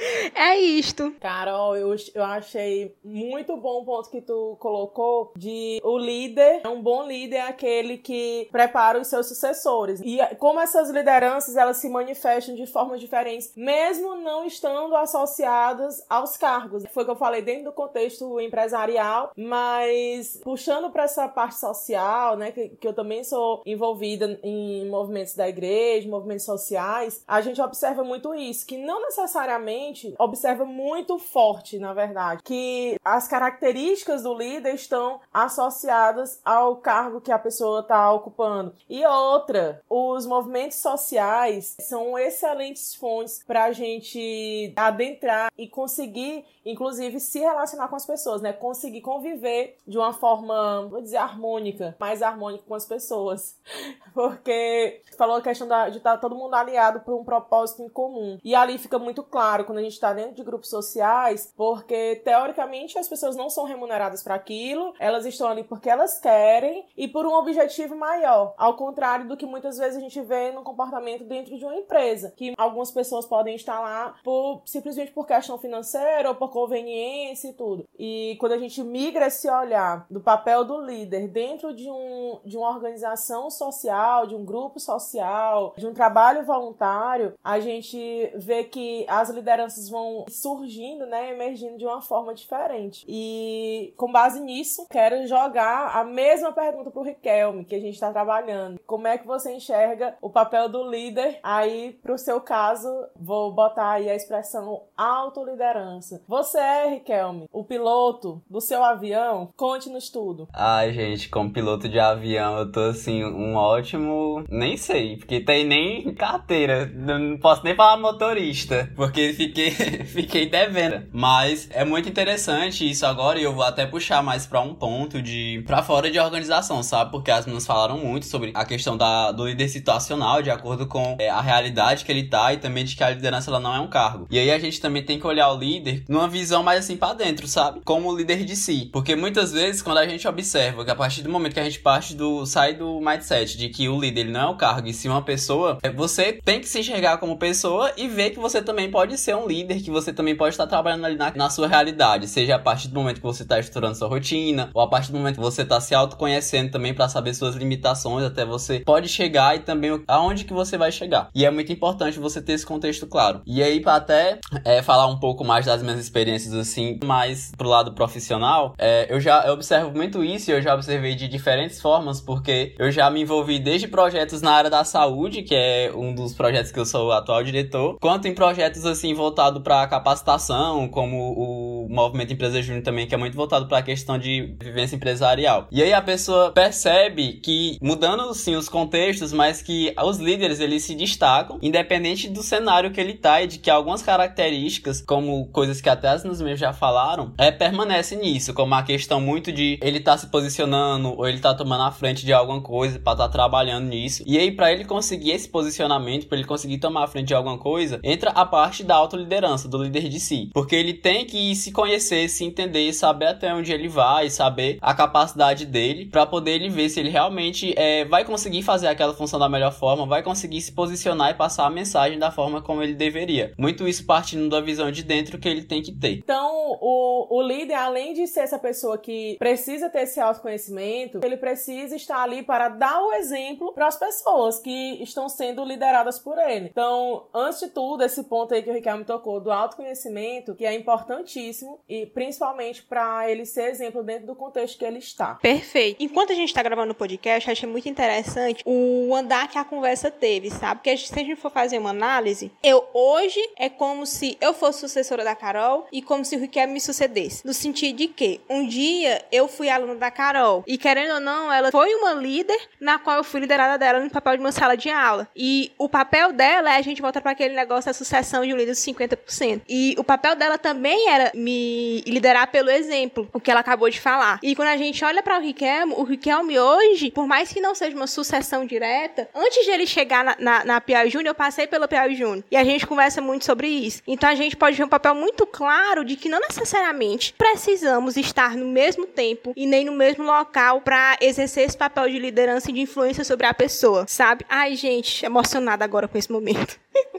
É 0.34 0.58
isto. 0.58 1.12
Carol, 1.20 1.76
eu, 1.76 1.94
eu 2.14 2.24
achei 2.24 2.94
muito 3.04 3.56
bom 3.56 3.82
o 3.82 3.84
ponto 3.84 4.10
que 4.10 4.20
tu 4.20 4.56
colocou 4.58 5.32
de 5.36 5.80
o 5.82 5.98
líder, 5.98 6.66
um 6.66 6.80
bom 6.82 7.06
líder 7.06 7.36
é 7.36 7.42
aquele 7.42 7.98
que 7.98 8.48
prepara 8.50 9.00
os 9.00 9.08
seus 9.08 9.28
sucessores. 9.28 10.00
E 10.04 10.18
como 10.36 10.60
essas 10.60 10.90
lideranças, 10.90 11.56
elas 11.56 11.76
se 11.78 11.88
manifestam 11.88 12.54
de 12.54 12.66
formas 12.66 13.00
diferentes, 13.00 13.52
mesmo 13.56 14.16
não 14.16 14.44
estando 14.44 14.94
associadas 14.96 16.04
aos 16.08 16.36
cargos. 16.36 16.84
Foi 16.92 17.02
o 17.02 17.06
que 17.06 17.12
eu 17.12 17.16
falei 17.16 17.42
dentro 17.42 17.64
do 17.64 17.72
contexto 17.72 18.40
empresarial, 18.40 19.32
mas 19.36 20.40
puxando 20.42 20.90
para 20.90 21.04
essa 21.04 21.28
parte 21.28 21.58
social, 21.58 22.36
né, 22.36 22.52
que, 22.52 22.70
que 22.70 22.88
eu 22.88 22.94
também 22.94 23.24
sou 23.24 23.62
envolvida 23.64 24.38
em 24.42 24.88
movimentos 24.88 25.34
da 25.34 25.48
igreja, 25.48 26.08
movimentos 26.08 26.44
sociais, 26.44 27.22
a 27.26 27.40
gente 27.40 27.60
observa 27.60 28.02
muito 28.02 28.34
isso, 28.34 28.66
que 28.66 28.76
não 28.76 29.02
necessariamente 29.02 29.91
gente 29.92 30.14
observa 30.18 30.64
muito 30.64 31.18
forte, 31.18 31.78
na 31.78 31.92
verdade, 31.92 32.42
que 32.42 32.96
as 33.04 33.28
características 33.28 34.22
do 34.22 34.34
líder 34.34 34.74
estão 34.74 35.20
associadas 35.32 36.40
ao 36.44 36.76
cargo 36.76 37.20
que 37.20 37.30
a 37.30 37.38
pessoa 37.38 37.80
está 37.80 38.10
ocupando. 38.12 38.74
E 38.88 39.04
outra, 39.04 39.82
os 39.88 40.26
movimentos 40.26 40.78
sociais 40.78 41.76
são 41.80 42.18
excelentes 42.18 42.94
fontes 42.94 43.42
para 43.46 43.64
a 43.64 43.72
gente 43.72 44.72
adentrar 44.76 45.52
e 45.56 45.68
conseguir, 45.68 46.44
inclusive, 46.64 47.20
se 47.20 47.40
relacionar 47.40 47.88
com 47.88 47.96
as 47.96 48.06
pessoas, 48.06 48.40
né? 48.40 48.52
Conseguir 48.52 49.00
conviver 49.00 49.76
de 49.86 49.98
uma 49.98 50.12
forma, 50.12 50.86
vou 50.88 51.00
dizer, 51.00 51.18
harmônica, 51.18 51.96
mais 51.98 52.22
harmônica 52.22 52.64
com 52.66 52.74
as 52.74 52.86
pessoas. 52.86 53.56
Porque 54.14 55.02
falou 55.16 55.36
a 55.36 55.42
questão 55.42 55.68
de 55.90 55.98
estar 55.98 56.12
tá 56.12 56.18
todo 56.18 56.34
mundo 56.34 56.54
aliado 56.54 57.00
por 57.00 57.14
um 57.14 57.24
propósito 57.24 57.82
em 57.82 57.88
comum. 57.88 58.38
E 58.42 58.54
ali 58.54 58.78
fica 58.78 58.98
muito 58.98 59.22
claro 59.22 59.64
quando 59.72 59.78
a 59.78 59.82
gente 59.82 59.94
está 59.94 60.12
dentro 60.12 60.34
de 60.34 60.44
grupos 60.44 60.68
sociais, 60.68 61.50
porque 61.56 62.20
teoricamente 62.22 62.98
as 62.98 63.08
pessoas 63.08 63.34
não 63.34 63.48
são 63.48 63.64
remuneradas 63.64 64.22
para 64.22 64.34
aquilo, 64.34 64.92
elas 65.00 65.24
estão 65.24 65.48
ali 65.48 65.64
porque 65.64 65.88
elas 65.88 66.18
querem 66.18 66.84
e 66.94 67.08
por 67.08 67.24
um 67.24 67.32
objetivo 67.32 67.96
maior. 67.96 68.52
Ao 68.58 68.76
contrário 68.76 69.26
do 69.26 69.34
que 69.34 69.46
muitas 69.46 69.78
vezes 69.78 69.96
a 69.96 70.00
gente 70.00 70.20
vê 70.20 70.52
no 70.52 70.62
comportamento 70.62 71.24
dentro 71.24 71.56
de 71.56 71.64
uma 71.64 71.74
empresa, 71.74 72.34
que 72.36 72.52
algumas 72.58 72.90
pessoas 72.90 73.24
podem 73.24 73.54
estar 73.54 73.80
lá 73.80 74.14
por, 74.22 74.60
simplesmente 74.66 75.10
por 75.10 75.26
questão 75.26 75.56
financeira 75.56 76.28
ou 76.28 76.34
por 76.34 76.50
conveniência 76.50 77.48
e 77.48 77.54
tudo. 77.54 77.88
E 77.98 78.36
quando 78.38 78.52
a 78.52 78.58
gente 78.58 78.82
migra 78.82 79.28
esse 79.28 79.48
olhar 79.48 80.04
do 80.10 80.20
papel 80.20 80.66
do 80.66 80.82
líder 80.82 81.28
dentro 81.28 81.74
de, 81.74 81.90
um, 81.90 82.40
de 82.44 82.58
uma 82.58 82.68
organização 82.68 83.50
social, 83.50 84.26
de 84.26 84.34
um 84.34 84.44
grupo 84.44 84.78
social, 84.78 85.72
de 85.78 85.86
um 85.86 85.94
trabalho 85.94 86.44
voluntário, 86.44 87.32
a 87.42 87.58
gente 87.58 88.30
vê 88.36 88.64
que 88.64 89.06
as 89.08 89.30
lideranças 89.30 89.61
lideranças 89.62 89.88
vão 89.88 90.24
surgindo, 90.28 91.06
né, 91.06 91.32
emergindo 91.32 91.78
de 91.78 91.84
uma 91.84 92.00
forma 92.00 92.34
diferente. 92.34 93.04
E 93.08 93.92
com 93.96 94.10
base 94.10 94.40
nisso, 94.40 94.86
quero 94.90 95.26
jogar 95.26 95.96
a 95.96 96.04
mesma 96.04 96.52
pergunta 96.52 96.90
pro 96.90 97.02
Riquelme, 97.02 97.64
que 97.64 97.74
a 97.74 97.80
gente 97.80 97.94
está 97.94 98.12
trabalhando. 98.12 98.80
Como 98.86 99.06
é 99.06 99.18
que 99.18 99.26
você 99.26 99.52
enxerga 99.54 100.16
o 100.20 100.30
papel 100.30 100.68
do 100.68 100.88
líder? 100.88 101.38
Aí, 101.42 101.98
pro 102.02 102.18
seu 102.18 102.40
caso, 102.40 102.88
vou 103.16 103.52
botar 103.52 103.92
aí 103.92 104.10
a 104.10 104.14
expressão 104.14 104.82
autoliderança. 104.96 106.22
Você 106.26 106.58
é, 106.58 106.88
Riquelme, 106.88 107.48
o 107.52 107.64
piloto 107.64 108.42
do 108.48 108.60
seu 108.60 108.82
avião? 108.82 109.50
Conte-nos 109.56 110.10
tudo. 110.10 110.48
Ai, 110.52 110.92
gente, 110.92 111.28
como 111.28 111.52
piloto 111.52 111.88
de 111.88 111.98
avião, 111.98 112.58
eu 112.58 112.72
tô 112.72 112.80
assim, 112.80 113.24
um 113.24 113.54
ótimo. 113.54 114.44
Nem 114.48 114.76
sei, 114.76 115.16
porque 115.16 115.40
tem 115.40 115.64
nem 115.64 116.14
carteira. 116.14 116.86
Não 116.86 117.38
posso 117.38 117.64
nem 117.64 117.74
falar 117.74 117.96
motorista, 117.98 118.90
porque 118.96 119.32
fiquei, 119.52 119.70
fiquei 120.06 120.48
devendo. 120.48 121.06
Mas 121.12 121.68
é 121.70 121.84
muito 121.84 122.08
interessante 122.08 122.88
isso 122.88 123.04
agora 123.04 123.38
e 123.38 123.42
eu 123.42 123.54
vou 123.54 123.64
até 123.64 123.86
puxar 123.86 124.22
mais 124.22 124.46
pra 124.46 124.60
um 124.60 124.74
ponto 124.74 125.20
de. 125.20 125.62
pra 125.66 125.82
fora 125.82 126.10
de 126.10 126.18
organização, 126.18 126.82
sabe? 126.82 127.10
Porque 127.10 127.30
as 127.30 127.44
meninas 127.44 127.66
falaram 127.66 127.98
muito 127.98 128.26
sobre 128.26 128.52
a 128.54 128.64
questão 128.64 128.96
da, 128.96 129.30
do 129.30 129.46
líder 129.46 129.68
situacional, 129.68 130.42
de 130.42 130.50
acordo 130.50 130.86
com 130.86 131.16
é, 131.20 131.28
a 131.28 131.40
realidade 131.40 132.04
que 132.04 132.10
ele 132.10 132.24
tá 132.24 132.52
e 132.52 132.56
também 132.56 132.84
de 132.84 132.96
que 132.96 133.04
a 133.04 133.10
liderança 133.10 133.50
ela 133.50 133.60
não 133.60 133.74
é 133.74 133.80
um 133.80 133.88
cargo. 133.88 134.26
E 134.30 134.38
aí 134.38 134.50
a 134.50 134.58
gente 134.58 134.80
também 134.80 135.04
tem 135.04 135.18
que 135.18 135.26
olhar 135.26 135.50
o 135.52 135.58
líder 135.58 136.04
numa 136.08 136.28
visão 136.28 136.62
mais 136.62 136.80
assim 136.80 136.96
para 136.96 137.14
dentro, 137.14 137.46
sabe? 137.46 137.80
Como 137.84 138.14
líder 138.16 138.44
de 138.44 138.56
si. 138.56 138.88
Porque 138.92 139.14
muitas 139.14 139.52
vezes, 139.52 139.82
quando 139.82 139.98
a 139.98 140.06
gente 140.06 140.26
observa 140.26 140.84
que 140.84 140.90
a 140.90 140.94
partir 140.94 141.22
do 141.22 141.30
momento 141.30 141.54
que 141.54 141.60
a 141.60 141.64
gente 141.64 141.80
parte 141.80 142.14
do. 142.14 142.46
sai 142.46 142.74
do 142.74 143.00
mindset 143.00 143.56
de 143.56 143.68
que 143.68 143.88
o 143.88 144.00
líder 144.00 144.22
ele 144.22 144.30
não 144.30 144.40
é 144.40 144.46
um 144.46 144.56
cargo 144.56 144.88
e 144.88 144.94
sim 144.94 145.08
uma 145.08 145.22
pessoa, 145.22 145.78
é, 145.82 145.90
você 145.90 146.40
tem 146.44 146.60
que 146.60 146.68
se 146.68 146.78
enxergar 146.78 147.18
como 147.18 147.36
pessoa 147.36 147.92
e 147.96 148.06
ver 148.06 148.30
que 148.30 148.38
você 148.38 148.62
também 148.62 148.90
pode 148.90 149.18
ser 149.18 149.34
um 149.34 149.41
líder, 149.46 149.82
que 149.82 149.90
você 149.90 150.12
também 150.12 150.36
pode 150.36 150.54
estar 150.54 150.66
trabalhando 150.66 151.04
ali 151.04 151.16
na, 151.16 151.32
na 151.34 151.50
sua 151.50 151.66
realidade. 151.66 152.28
Seja 152.28 152.56
a 152.56 152.58
partir 152.58 152.88
do 152.88 152.94
momento 152.94 153.16
que 153.16 153.26
você 153.26 153.42
está 153.42 153.58
estruturando 153.58 153.96
sua 153.96 154.08
rotina, 154.08 154.70
ou 154.74 154.82
a 154.82 154.88
partir 154.88 155.12
do 155.12 155.18
momento 155.18 155.36
que 155.36 155.40
você 155.40 155.62
está 155.62 155.80
se 155.80 155.94
autoconhecendo 155.94 156.70
também 156.70 156.94
para 156.94 157.08
saber 157.08 157.34
suas 157.34 157.54
limitações, 157.54 158.24
até 158.24 158.44
você 158.44 158.80
pode 158.80 159.08
chegar 159.08 159.56
e 159.56 159.60
também 159.60 160.02
aonde 160.06 160.44
que 160.44 160.52
você 160.52 160.76
vai 160.76 160.92
chegar. 160.92 161.28
E 161.34 161.44
é 161.44 161.50
muito 161.50 161.72
importante 161.72 162.18
você 162.18 162.40
ter 162.40 162.52
esse 162.52 162.66
contexto 162.66 163.06
claro. 163.06 163.42
E 163.46 163.62
aí, 163.62 163.80
para 163.80 163.96
até 163.96 164.38
é, 164.64 164.82
falar 164.82 165.06
um 165.06 165.18
pouco 165.18 165.44
mais 165.44 165.66
das 165.66 165.82
minhas 165.82 165.98
experiências 165.98 166.54
assim, 166.54 166.98
mais 167.04 167.52
pro 167.56 167.68
lado 167.68 167.92
profissional, 167.92 168.74
é, 168.78 169.06
eu 169.12 169.20
já 169.20 169.42
eu 169.46 169.54
observo 169.54 169.90
muito 169.90 170.24
isso 170.24 170.50
e 170.50 170.54
eu 170.54 170.62
já 170.62 170.74
observei 170.74 171.14
de 171.14 171.28
diferentes 171.28 171.80
formas, 171.80 172.20
porque 172.20 172.74
eu 172.78 172.90
já 172.90 173.10
me 173.10 173.22
envolvi 173.22 173.58
desde 173.58 173.88
projetos 173.88 174.42
na 174.42 174.52
área 174.52 174.70
da 174.70 174.84
saúde, 174.84 175.42
que 175.42 175.54
é 175.54 175.92
um 175.94 176.14
dos 176.14 176.34
projetos 176.34 176.72
que 176.72 176.78
eu 176.78 176.86
sou 176.86 177.08
o 177.08 177.12
atual 177.12 177.42
diretor, 177.42 177.98
quanto 178.00 178.28
em 178.28 178.34
projetos 178.34 178.84
assim 178.86 179.14
voltado 179.32 179.62
para 179.62 179.86
capacitação, 179.86 180.86
como 180.88 181.32
o 181.32 181.88
Movimento 181.88 182.34
Empresa 182.34 182.60
Júnior 182.60 182.84
também, 182.84 183.06
que 183.06 183.14
é 183.14 183.18
muito 183.18 183.34
voltado 183.34 183.66
para 183.66 183.78
a 183.78 183.82
questão 183.82 184.18
de 184.18 184.54
vivência 184.60 184.94
empresarial. 184.94 185.66
E 185.72 185.82
aí 185.82 185.92
a 185.92 186.02
pessoa 186.02 186.52
percebe 186.52 187.40
que 187.42 187.78
mudando 187.80 188.34
sim 188.34 188.54
os 188.54 188.68
contextos, 188.68 189.32
mas 189.32 189.62
que 189.62 189.94
os 190.04 190.18
líderes 190.18 190.60
eles 190.60 190.84
se 190.84 190.94
destacam, 190.94 191.58
independente 191.62 192.28
do 192.28 192.42
cenário 192.42 192.90
que 192.90 193.00
ele 193.00 193.14
tá 193.14 193.40
e 193.40 193.46
de 193.46 193.58
que 193.58 193.70
algumas 193.70 194.02
características, 194.02 195.00
como 195.00 195.46
coisas 195.46 195.80
que 195.80 195.88
até 195.88 196.08
as 196.08 196.24
mesmos 196.24 196.60
já 196.60 196.74
falaram, 196.74 197.32
é 197.38 197.50
permanece 197.50 198.16
nisso, 198.16 198.52
como 198.52 198.74
a 198.74 198.82
questão 198.82 199.18
muito 199.18 199.50
de 199.50 199.78
ele 199.80 200.00
tá 200.00 200.18
se 200.18 200.26
posicionando 200.26 201.16
ou 201.16 201.26
ele 201.26 201.38
tá 201.38 201.54
tomando 201.54 201.84
a 201.84 201.90
frente 201.90 202.26
de 202.26 202.34
alguma 202.34 202.60
coisa 202.60 202.98
para 202.98 203.12
estar 203.14 203.28
tá 203.28 203.32
trabalhando 203.32 203.86
nisso. 203.86 204.22
E 204.26 204.36
aí 204.36 204.52
para 204.52 204.70
ele 204.70 204.84
conseguir 204.84 205.30
esse 205.30 205.48
posicionamento, 205.48 206.26
para 206.26 206.36
ele 206.36 206.46
conseguir 206.46 206.76
tomar 206.76 207.04
a 207.04 207.06
frente 207.06 207.28
de 207.28 207.34
alguma 207.34 207.56
coisa, 207.56 207.98
entra 208.04 208.30
a 208.32 208.44
parte 208.44 208.84
da 208.84 208.96
autoliderança, 209.22 209.68
do 209.68 209.82
líder 209.82 210.08
de 210.08 210.20
si, 210.20 210.50
porque 210.52 210.74
ele 210.74 210.94
tem 210.94 211.24
que 211.24 211.54
se 211.54 211.72
conhecer, 211.72 212.28
se 212.28 212.44
entender, 212.44 212.92
saber 212.92 213.26
até 213.26 213.54
onde 213.54 213.72
ele 213.72 213.88
vai, 213.88 214.28
saber 214.28 214.78
a 214.80 214.94
capacidade 214.94 215.64
dele 215.64 216.06
para 216.06 216.26
poder 216.26 216.52
ele 216.52 216.68
ver 216.68 216.88
se 216.88 217.00
ele 217.00 217.08
realmente 217.08 217.72
é, 217.76 218.04
vai 218.04 218.24
conseguir 218.24 218.62
fazer 218.62 218.88
aquela 218.88 219.14
função 219.14 219.38
da 219.38 219.48
melhor 219.48 219.72
forma, 219.72 220.06
vai 220.06 220.22
conseguir 220.22 220.60
se 220.60 220.72
posicionar 220.72 221.30
e 221.30 221.34
passar 221.34 221.66
a 221.66 221.70
mensagem 221.70 222.18
da 222.18 222.30
forma 222.30 222.60
como 222.60 222.82
ele 222.82 222.94
deveria. 222.94 223.52
Muito 223.56 223.86
isso 223.86 224.04
partindo 224.04 224.48
da 224.48 224.60
visão 224.60 224.90
de 224.90 225.02
dentro 225.02 225.38
que 225.38 225.48
ele 225.48 225.62
tem 225.62 225.82
que 225.82 225.92
ter. 225.92 226.18
Então, 226.18 226.76
o, 226.80 227.38
o 227.38 227.42
líder, 227.42 227.74
além 227.74 228.12
de 228.12 228.26
ser 228.26 228.40
essa 228.40 228.58
pessoa 228.58 228.98
que 228.98 229.36
precisa 229.38 229.88
ter 229.88 230.02
esse 230.02 230.20
autoconhecimento, 230.20 231.20
ele 231.22 231.36
precisa 231.36 231.94
estar 231.96 232.22
ali 232.22 232.42
para 232.42 232.68
dar 232.68 233.00
o 233.00 233.12
exemplo 233.12 233.72
para 233.72 233.86
as 233.86 233.96
pessoas 233.96 234.58
que 234.58 235.02
estão 235.02 235.28
sendo 235.28 235.64
lideradas 235.64 236.18
por 236.18 236.38
ele. 236.38 236.68
Então, 236.70 237.24
antes 237.34 237.60
de 237.60 237.68
tudo, 237.68 238.02
esse 238.02 238.24
ponto 238.24 238.54
aí 238.54 238.62
que 238.62 238.70
o 238.70 238.74
Ricardo 238.74 239.04
tocou 239.12 239.40
do 239.40 239.50
autoconhecimento, 239.50 240.54
que 240.54 240.64
é 240.64 240.74
importantíssimo 240.74 241.80
e 241.86 242.06
principalmente 242.06 242.82
para 242.82 243.30
ele 243.30 243.44
ser 243.44 243.68
exemplo 243.68 244.02
dentro 244.02 244.26
do 244.26 244.34
contexto 244.34 244.78
que 244.78 244.84
ele 244.84 244.98
está. 244.98 245.34
Perfeito. 245.34 246.02
Enquanto 246.02 246.32
a 246.32 246.34
gente 246.34 246.48
está 246.48 246.62
gravando 246.62 246.92
o 246.92 246.94
podcast, 246.94 247.50
achei 247.50 247.68
muito 247.68 247.88
interessante 247.88 248.62
o 248.64 249.14
andar 249.14 249.48
que 249.48 249.58
a 249.58 249.64
conversa 249.64 250.10
teve, 250.10 250.50
sabe? 250.50 250.80
Porque 250.80 250.96
se 250.96 251.12
a 251.12 251.22
gente 251.22 251.36
for 251.36 251.50
fazer 251.50 251.78
uma 251.78 251.90
análise, 251.90 252.50
eu 252.62 252.88
hoje 252.94 253.40
é 253.58 253.68
como 253.68 254.06
se 254.06 254.38
eu 254.40 254.54
fosse 254.54 254.80
sucessora 254.80 255.24
da 255.24 255.36
Carol 255.36 255.86
e 255.92 256.00
como 256.00 256.24
se 256.24 256.34
o 256.36 256.40
Riquelme 256.40 256.72
me 256.72 256.80
sucedesse. 256.80 257.44
No 257.44 257.52
sentido 257.52 257.98
de 257.98 258.08
que 258.08 258.40
um 258.48 258.66
dia 258.66 259.22
eu 259.30 259.46
fui 259.46 259.68
aluna 259.68 259.96
da 259.96 260.10
Carol 260.10 260.64
e 260.66 260.78
querendo 260.78 261.14
ou 261.14 261.20
não, 261.20 261.52
ela 261.52 261.70
foi 261.70 261.94
uma 261.96 262.14
líder 262.14 262.58
na 262.80 262.98
qual 262.98 263.18
eu 263.18 263.24
fui 263.24 263.40
liderada 263.40 263.76
dela 263.76 264.00
no 264.00 264.10
papel 264.10 264.36
de 264.36 264.40
uma 264.40 264.52
sala 264.52 264.74
de 264.74 264.88
aula. 264.88 265.28
E 265.36 265.70
o 265.76 265.88
papel 265.88 266.32
dela 266.32 266.72
é 266.72 266.78
a 266.78 266.82
gente 266.82 267.02
voltar 267.02 267.20
para 267.20 267.32
aquele 267.32 267.54
negócio 267.54 267.90
da 267.90 267.92
sucessão 267.92 268.44
de 268.46 268.54
um 268.54 268.56
líder 268.56 268.72
dos 268.72 268.78
50%. 269.08 269.62
E 269.68 269.94
o 269.98 270.04
papel 270.04 270.36
dela 270.36 270.58
também 270.58 271.08
era 271.08 271.30
me 271.34 272.02
liderar 272.06 272.50
pelo 272.50 272.70
exemplo, 272.70 273.28
o 273.32 273.40
que 273.40 273.50
ela 273.50 273.60
acabou 273.60 273.88
de 273.90 274.00
falar. 274.00 274.38
E 274.42 274.54
quando 274.54 274.68
a 274.68 274.76
gente 274.76 275.04
olha 275.04 275.22
para 275.22 275.38
o 275.38 275.40
Riquelme, 275.40 275.94
o 275.96 276.02
Riquelme 276.02 276.58
hoje, 276.58 277.10
por 277.10 277.26
mais 277.26 277.52
que 277.52 277.60
não 277.60 277.74
seja 277.74 277.96
uma 277.96 278.06
sucessão 278.06 278.64
direta, 278.66 279.28
antes 279.34 279.64
de 279.64 279.70
ele 279.70 279.86
chegar 279.86 280.24
na, 280.24 280.36
na, 280.38 280.64
na 280.64 280.80
Piauí 280.80 281.10
Júnior, 281.10 281.30
eu 281.30 281.34
passei 281.34 281.66
pelo 281.66 281.88
Piauí 281.88 282.14
Júnior. 282.14 282.44
E 282.50 282.56
a 282.56 282.64
gente 282.64 282.86
conversa 282.86 283.20
muito 283.20 283.44
sobre 283.44 283.68
isso. 283.68 284.02
Então 284.06 284.28
a 284.28 284.34
gente 284.34 284.56
pode 284.56 284.76
ver 284.76 284.84
um 284.84 284.88
papel 284.88 285.14
muito 285.14 285.46
claro 285.46 286.04
de 286.04 286.16
que 286.16 286.28
não 286.28 286.40
necessariamente 286.40 287.34
precisamos 287.34 288.16
estar 288.16 288.56
no 288.56 288.66
mesmo 288.66 289.06
tempo 289.06 289.52
e 289.56 289.66
nem 289.66 289.84
no 289.84 289.92
mesmo 289.92 290.24
local 290.24 290.80
para 290.80 291.16
exercer 291.20 291.64
esse 291.64 291.76
papel 291.76 292.08
de 292.08 292.18
liderança 292.18 292.70
e 292.70 292.74
de 292.74 292.80
influência 292.80 293.24
sobre 293.24 293.46
a 293.46 293.54
pessoa, 293.54 294.06
sabe? 294.08 294.44
Ai, 294.48 294.74
gente, 294.74 295.24
emocionada 295.24 295.84
agora 295.84 296.08
com 296.08 296.18
esse 296.18 296.30
momento. 296.30 296.78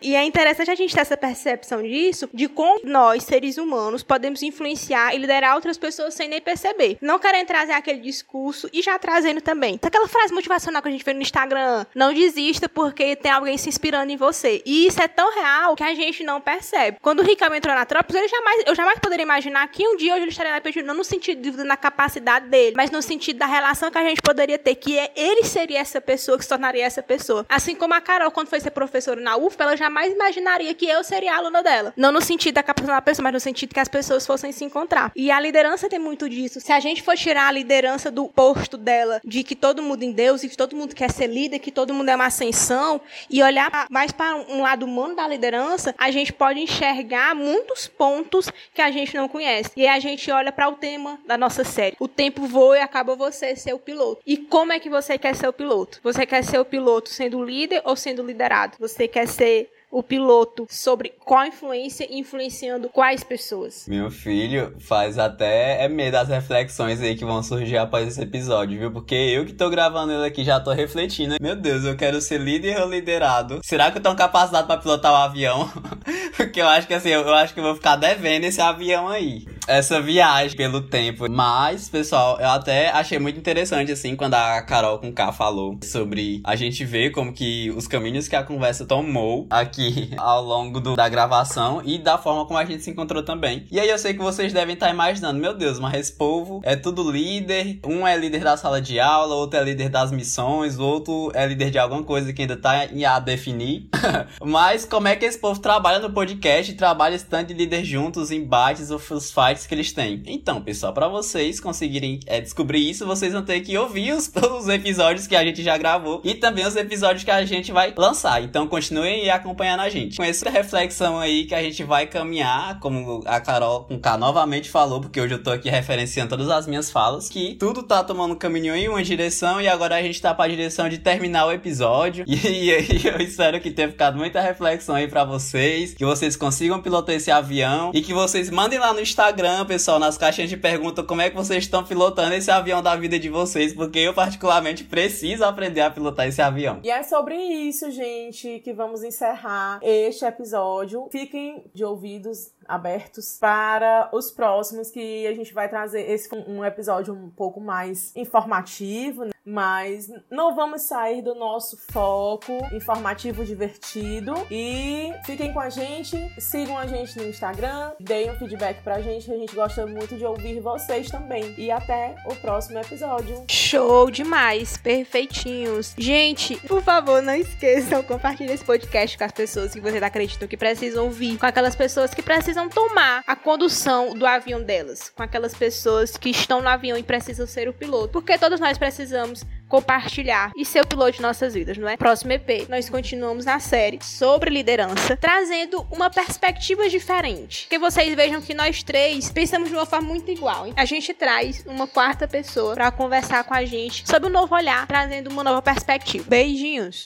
E 0.00 0.14
é 0.14 0.24
interessante 0.24 0.70
a 0.70 0.74
gente 0.74 0.94
ter 0.94 1.00
essa 1.00 1.16
percepção 1.16 1.82
disso, 1.82 2.28
de 2.32 2.48
como 2.48 2.80
nós, 2.84 3.24
seres 3.24 3.58
humanos, 3.58 4.02
podemos 4.02 4.42
influenciar 4.42 5.14
e 5.14 5.18
liderar 5.18 5.54
outras 5.54 5.78
pessoas 5.78 6.14
sem 6.14 6.28
nem 6.28 6.40
perceber. 6.40 6.98
Não 7.00 7.18
querem 7.18 7.44
trazer 7.44 7.72
aquele 7.72 8.00
discurso 8.00 8.68
e 8.72 8.82
já 8.82 8.98
trazendo 8.98 9.40
também. 9.40 9.78
Aquela 9.82 10.08
frase 10.08 10.32
motivacional 10.32 10.82
que 10.82 10.88
a 10.88 10.90
gente 10.90 11.04
vê 11.04 11.14
no 11.14 11.22
Instagram, 11.22 11.86
não 11.94 12.12
desista 12.12 12.68
porque 12.68 13.16
tem 13.16 13.30
alguém 13.30 13.56
se 13.56 13.68
inspirando 13.68 14.12
em 14.12 14.16
você. 14.16 14.62
E 14.64 14.86
isso 14.86 15.02
é 15.02 15.08
tão 15.08 15.34
real 15.34 15.74
que 15.76 15.82
a 15.82 15.94
gente 15.94 16.22
não 16.22 16.40
percebe. 16.40 16.98
Quando 17.00 17.20
o 17.20 17.22
Ricardo 17.22 17.54
entrou 17.54 17.74
na 17.74 17.84
tropa, 17.84 18.16
ele 18.16 18.28
jamais, 18.28 18.62
eu 18.66 18.74
jamais 18.74 18.98
poderia 18.98 19.22
imaginar 19.22 19.66
que 19.68 19.86
um 19.86 19.96
dia 19.96 20.14
hoje 20.14 20.22
ele 20.22 20.30
estaria 20.30 20.52
na 20.52 20.60
PG, 20.60 20.82
não 20.82 20.94
no 20.94 21.04
sentido 21.04 21.50
de 21.50 21.64
na 21.64 21.76
capacidade 21.76 22.48
dele, 22.48 22.74
mas 22.76 22.90
no 22.90 23.02
sentido 23.02 23.38
da 23.38 23.46
relação 23.46 23.90
que 23.90 23.98
a 23.98 24.04
gente 24.04 24.22
poderia 24.22 24.58
ter, 24.58 24.74
que 24.74 24.98
é, 24.98 25.10
ele 25.14 25.44
seria 25.44 25.80
essa 25.80 26.00
pessoa 26.00 26.38
que 26.38 26.44
se 26.44 26.48
tornaria 26.48 26.84
essa 26.84 27.02
pessoa. 27.02 27.44
Assim 27.48 27.74
como 27.74 27.94
a 27.94 28.00
Carol, 28.00 28.30
quando 28.30 28.48
foi 28.48 28.60
ser 28.60 28.70
professora 28.70 29.20
na 29.20 29.36
UF, 29.36 29.56
ela 29.62 29.76
jamais 29.76 30.12
imaginaria 30.12 30.74
que 30.74 30.86
eu 30.86 31.02
seria 31.04 31.36
aluna 31.36 31.62
dela. 31.62 31.92
Não 31.96 32.12
no 32.12 32.20
sentido 32.20 32.54
da 32.54 32.62
capacidade 32.62 32.98
da 32.98 33.02
pessoa, 33.02 33.24
mas 33.24 33.32
no 33.32 33.40
sentido 33.40 33.74
que 33.74 33.80
as 33.80 33.88
pessoas 33.88 34.26
fossem 34.26 34.52
se 34.52 34.64
encontrar. 34.64 35.12
E 35.14 35.30
a 35.30 35.40
liderança 35.40 35.88
tem 35.88 35.98
muito 35.98 36.28
disso. 36.28 36.60
Se 36.60 36.72
a 36.72 36.80
gente 36.80 37.02
for 37.02 37.16
tirar 37.16 37.48
a 37.48 37.52
liderança 37.52 38.10
do 38.10 38.26
posto 38.28 38.76
dela, 38.76 39.20
de 39.24 39.42
que 39.42 39.54
todo 39.54 39.82
mundo 39.82 40.02
em 40.02 40.12
Deus 40.12 40.42
e 40.42 40.48
que 40.48 40.56
todo 40.56 40.76
mundo 40.76 40.94
quer 40.94 41.10
ser 41.10 41.26
líder, 41.26 41.58
que 41.58 41.70
todo 41.70 41.94
mundo 41.94 42.08
é 42.08 42.14
uma 42.14 42.26
ascensão, 42.26 43.00
e 43.30 43.42
olhar 43.42 43.86
mais 43.90 44.12
para 44.12 44.36
um 44.36 44.62
lado 44.62 44.84
humano 44.84 45.14
da 45.16 45.26
liderança, 45.26 45.94
a 45.98 46.10
gente 46.10 46.32
pode 46.32 46.60
enxergar 46.60 47.34
muitos 47.34 47.86
pontos 47.86 48.50
que 48.72 48.82
a 48.82 48.90
gente 48.90 49.16
não 49.16 49.28
conhece. 49.28 49.70
E 49.76 49.86
aí 49.86 49.96
a 49.96 50.00
gente 50.00 50.30
olha 50.30 50.52
para 50.52 50.68
o 50.68 50.72
tema 50.72 51.18
da 51.26 51.36
nossa 51.36 51.64
série. 51.64 51.96
O 51.98 52.08
tempo 52.08 52.46
voa 52.46 52.78
e 52.78 52.80
acaba 52.80 53.14
você 53.16 53.56
ser 53.56 53.74
o 53.74 53.78
piloto. 53.78 54.22
E 54.26 54.36
como 54.36 54.72
é 54.72 54.78
que 54.78 54.88
você 54.88 55.18
quer 55.18 55.34
ser 55.34 55.48
o 55.48 55.52
piloto? 55.52 56.00
Você 56.02 56.24
quer 56.26 56.44
ser 56.44 56.58
o 56.58 56.64
piloto 56.64 57.08
sendo 57.08 57.42
líder 57.42 57.82
ou 57.84 57.96
sendo 57.96 58.22
liderado? 58.22 58.76
Você 58.78 59.08
quer 59.08 59.26
ser 59.26 59.47
o 59.90 60.02
piloto 60.02 60.66
sobre 60.68 61.14
qual 61.24 61.46
influência 61.46 62.06
influenciando 62.10 62.88
quais 62.90 63.24
pessoas. 63.24 63.86
Meu 63.88 64.10
filho 64.10 64.74
faz 64.78 65.18
até 65.18 65.82
é 65.82 65.88
medo 65.88 66.12
das 66.12 66.28
reflexões 66.28 67.00
aí 67.00 67.16
que 67.16 67.24
vão 67.24 67.42
surgir 67.42 67.78
após 67.78 68.06
esse 68.06 68.20
episódio, 68.20 68.78
viu? 68.78 68.92
Porque 68.92 69.14
eu 69.14 69.46
que 69.46 69.52
tô 69.52 69.70
gravando 69.70 70.12
ele 70.12 70.26
aqui 70.26 70.44
já 70.44 70.60
tô 70.60 70.72
refletindo. 70.72 71.36
Meu 71.40 71.56
Deus, 71.56 71.84
eu 71.84 71.96
quero 71.96 72.20
ser 72.20 72.38
líder 72.38 72.80
ou 72.80 72.90
liderado? 72.90 73.60
Será 73.62 73.90
que 73.90 73.98
eu 73.98 74.02
tenho 74.02 74.14
capacidade 74.14 74.66
para 74.66 74.80
pilotar 74.80 75.12
o 75.12 75.16
avião? 75.16 75.70
Porque 76.36 76.60
eu 76.60 76.68
acho 76.68 76.86
que 76.86 76.94
assim, 76.94 77.08
eu, 77.08 77.22
eu 77.22 77.34
acho 77.34 77.54
que 77.54 77.60
eu 77.60 77.64
vou 77.64 77.74
ficar 77.74 77.96
devendo 77.96 78.44
esse 78.44 78.60
avião 78.60 79.08
aí. 79.08 79.46
Essa 79.68 80.00
viagem 80.00 80.56
pelo 80.56 80.80
tempo. 80.80 81.30
Mas, 81.30 81.88
pessoal, 81.88 82.40
eu 82.40 82.48
até 82.48 82.90
achei 82.90 83.18
muito 83.18 83.38
interessante, 83.38 83.92
assim, 83.92 84.16
quando 84.16 84.34
a 84.34 84.62
Carol 84.62 84.98
com 84.98 85.12
K 85.12 85.30
falou 85.30 85.78
sobre 85.84 86.40
a 86.42 86.56
gente 86.56 86.84
ver 86.84 87.10
como 87.10 87.32
que 87.32 87.70
os 87.76 87.86
caminhos 87.86 88.26
que 88.26 88.34
a 88.34 88.42
conversa 88.42 88.86
tomou 88.86 89.46
aqui 89.50 90.10
ao 90.16 90.42
longo 90.42 90.80
do, 90.80 90.96
da 90.96 91.08
gravação 91.08 91.82
e 91.84 91.98
da 91.98 92.16
forma 92.16 92.46
como 92.46 92.58
a 92.58 92.64
gente 92.64 92.82
se 92.82 92.90
encontrou 92.90 93.22
também. 93.22 93.66
E 93.70 93.78
aí 93.78 93.88
eu 93.88 93.98
sei 93.98 94.14
que 94.14 94.20
vocês 94.20 94.52
devem 94.52 94.74
estar 94.74 94.90
imaginando, 94.90 95.38
meu 95.38 95.54
Deus, 95.54 95.78
mas 95.78 95.94
esse 95.94 96.12
povo 96.12 96.60
é 96.64 96.74
tudo 96.74 97.10
líder, 97.10 97.78
um 97.84 98.06
é 98.06 98.16
líder 98.16 98.42
da 98.42 98.56
sala 98.56 98.80
de 98.80 98.98
aula, 98.98 99.34
outro 99.34 99.60
é 99.60 99.64
líder 99.64 99.90
das 99.90 100.10
missões, 100.10 100.78
outro 100.78 101.30
é 101.34 101.46
líder 101.46 101.70
de 101.70 101.78
alguma 101.78 102.02
coisa 102.02 102.32
que 102.32 102.42
ainda 102.42 102.56
tá 102.56 102.86
em 102.86 103.04
a 103.04 103.18
definir. 103.18 103.88
mas 104.42 104.86
como 104.86 105.08
é 105.08 105.16
que 105.16 105.26
esse 105.26 105.38
povo 105.38 105.60
trabalha 105.60 105.98
no 105.98 106.10
podcast, 106.10 106.72
trabalha 106.72 107.16
stand 107.16 107.44
de 107.44 107.54
líder 107.54 107.84
juntos, 107.84 108.24
os 108.24 108.30
embates, 108.30 108.90
os 108.90 109.30
fights 109.30 109.57
que 109.66 109.74
eles 109.74 109.92
têm? 109.92 110.22
Então, 110.26 110.60
pessoal, 110.60 110.92
para 110.92 111.08
vocês 111.08 111.58
conseguirem 111.60 112.20
é, 112.26 112.40
descobrir 112.40 112.88
isso, 112.88 113.06
vocês 113.06 113.32
vão 113.32 113.42
ter 113.42 113.60
que 113.60 113.76
ouvir 113.76 114.12
os, 114.12 114.30
os 114.58 114.68
episódios 114.68 115.26
que 115.26 115.34
a 115.34 115.44
gente 115.44 115.62
já 115.62 115.76
gravou 115.76 116.20
e 116.24 116.34
também 116.34 116.66
os 116.66 116.76
episódios 116.76 117.24
que 117.24 117.30
a 117.30 117.44
gente 117.44 117.72
vai 117.72 117.92
lançar. 117.96 118.42
Então, 118.42 118.66
continuem 118.66 119.30
acompanhando 119.30 119.80
a 119.80 119.88
gente. 119.88 120.16
Com 120.16 120.24
essa 120.24 120.48
reflexão 120.50 121.18
aí 121.18 121.44
que 121.46 121.54
a 121.54 121.62
gente 121.62 121.82
vai 121.84 122.06
caminhar, 122.06 122.78
como 122.80 123.22
a 123.26 123.40
Carol 123.40 123.84
com 123.84 123.98
K 123.98 124.16
novamente 124.18 124.70
falou, 124.70 125.00
porque 125.00 125.20
hoje 125.20 125.34
eu 125.34 125.42
tô 125.42 125.50
aqui 125.50 125.68
referenciando 125.68 126.30
todas 126.30 126.50
as 126.50 126.66
minhas 126.66 126.90
falas, 126.90 127.28
que 127.28 127.54
tudo 127.54 127.82
tá 127.82 128.04
tomando 128.04 128.36
caminho 128.36 128.74
em 128.74 128.88
uma 128.88 129.02
direção 129.02 129.60
e 129.60 129.68
agora 129.68 129.96
a 129.96 130.02
gente 130.02 130.20
tá 130.20 130.34
pra 130.34 130.48
direção 130.48 130.88
de 130.88 130.98
terminar 130.98 131.46
o 131.46 131.52
episódio. 131.52 132.24
E 132.48 132.72
aí 132.72 133.00
eu 133.04 133.20
espero 133.20 133.60
que 133.60 133.70
tenha 133.70 133.88
ficado 133.88 134.16
muita 134.16 134.40
reflexão 134.40 134.94
aí 134.94 135.06
para 135.06 135.24
vocês, 135.24 135.94
que 135.94 136.04
vocês 136.04 136.34
consigam 136.34 136.80
pilotar 136.80 137.14
esse 137.14 137.30
avião 137.30 137.90
e 137.94 138.00
que 138.00 138.12
vocês 138.12 138.50
mandem 138.50 138.78
lá 138.78 138.92
no 138.92 139.00
Instagram, 139.00 139.47
pessoal, 139.66 139.98
nas 139.98 140.18
caixinhas 140.18 140.50
de 140.50 140.56
pergunta 140.56 141.02
como 141.02 141.20
é 141.20 141.30
que 141.30 141.36
vocês 141.36 141.64
estão 141.64 141.84
pilotando 141.84 142.34
esse 142.34 142.50
avião 142.50 142.82
da 142.82 142.96
vida 142.96 143.18
de 143.18 143.28
vocês, 143.28 143.72
porque 143.72 143.98
eu 143.98 144.14
particularmente 144.14 144.84
preciso 144.84 145.44
aprender 145.44 145.80
a 145.80 145.90
pilotar 145.90 146.26
esse 146.26 146.42
avião. 146.42 146.80
E 146.82 146.90
é 146.90 147.02
sobre 147.02 147.36
isso, 147.36 147.90
gente, 147.90 148.60
que 148.60 148.72
vamos 148.72 149.02
encerrar 149.02 149.80
este 149.82 150.24
episódio. 150.24 151.08
Fiquem 151.10 151.64
de 151.74 151.84
ouvidos 151.84 152.50
abertos 152.66 153.38
para 153.40 154.10
os 154.12 154.30
próximos 154.30 154.90
que 154.90 155.26
a 155.26 155.34
gente 155.34 155.54
vai 155.54 155.68
trazer 155.68 156.02
esse 156.10 156.28
um 156.46 156.64
episódio 156.64 157.14
um 157.14 157.30
pouco 157.30 157.60
mais 157.60 158.14
informativo, 158.14 159.24
né? 159.24 159.30
Mas 159.48 160.10
não 160.30 160.54
vamos 160.54 160.82
sair 160.82 161.22
do 161.22 161.34
nosso 161.34 161.78
foco 161.90 162.52
informativo 162.70 163.44
divertido 163.44 164.34
e 164.50 165.10
fiquem 165.24 165.52
com 165.54 165.60
a 165.60 165.70
gente, 165.70 166.16
sigam 166.38 166.76
a 166.76 166.86
gente 166.86 167.16
no 167.16 167.26
Instagram, 167.26 167.92
deem 167.98 168.30
um 168.30 168.34
feedback 168.34 168.82
pra 168.82 169.00
gente, 169.00 169.32
a 169.32 169.36
gente 169.36 169.54
gosta 169.54 169.86
muito 169.86 170.16
de 170.16 170.24
ouvir 170.24 170.60
vocês 170.60 171.10
também. 171.10 171.54
E 171.56 171.70
até 171.70 172.14
o 172.26 172.34
próximo 172.36 172.78
episódio. 172.78 173.44
Show 173.48 174.10
demais, 174.10 174.76
perfeitinhos. 174.76 175.94
Gente, 175.96 176.56
por 176.68 176.82
favor, 176.82 177.22
não 177.22 177.34
esqueçam, 177.34 178.02
compartilhe 178.02 178.52
esse 178.52 178.64
podcast 178.64 179.16
com 179.16 179.24
as 179.24 179.32
pessoas 179.32 179.72
que 179.72 179.80
vocês 179.80 180.02
acreditam 180.02 180.46
que 180.46 180.56
precisam 180.58 181.06
ouvir, 181.06 181.38
com 181.38 181.46
aquelas 181.46 181.74
pessoas 181.74 182.12
que 182.12 182.22
precisam 182.22 182.68
tomar 182.68 183.24
a 183.26 183.34
condução 183.34 184.12
do 184.12 184.26
avião 184.26 184.62
delas, 184.62 185.08
com 185.08 185.22
aquelas 185.22 185.54
pessoas 185.54 186.18
que 186.18 186.28
estão 186.28 186.60
no 186.60 186.68
avião 186.68 186.98
e 186.98 187.02
precisam 187.02 187.46
ser 187.46 187.66
o 187.66 187.72
piloto, 187.72 188.12
porque 188.12 188.36
todos 188.36 188.60
nós 188.60 188.76
precisamos 188.76 189.37
compartilhar 189.68 190.52
e 190.56 190.64
ser 190.64 190.82
o 190.82 190.86
piloto 190.86 191.12
de 191.12 191.22
nossas 191.22 191.54
vidas, 191.54 191.76
não 191.76 191.88
é? 191.88 191.96
Próximo 191.96 192.32
EP, 192.32 192.68
nós 192.68 192.88
continuamos 192.88 193.44
na 193.44 193.60
série 193.60 193.98
sobre 194.02 194.50
liderança, 194.50 195.16
trazendo 195.16 195.86
uma 195.90 196.10
perspectiva 196.10 196.88
diferente. 196.88 197.66
Que 197.68 197.78
vocês 197.78 198.14
vejam 198.14 198.40
que 198.40 198.54
nós 198.54 198.82
três 198.82 199.30
pensamos 199.30 199.68
de 199.68 199.74
uma 199.74 199.86
forma 199.86 200.08
muito 200.08 200.30
igual. 200.30 200.66
A 200.76 200.84
gente 200.84 201.12
traz 201.12 201.64
uma 201.66 201.86
quarta 201.86 202.26
pessoa 202.26 202.74
para 202.74 202.90
conversar 202.90 203.44
com 203.44 203.54
a 203.54 203.64
gente 203.64 204.08
sobre 204.08 204.28
um 204.28 204.32
novo 204.32 204.54
olhar, 204.54 204.86
trazendo 204.86 205.30
uma 205.30 205.44
nova 205.44 205.60
perspectiva. 205.60 206.24
Beijinhos! 206.28 207.04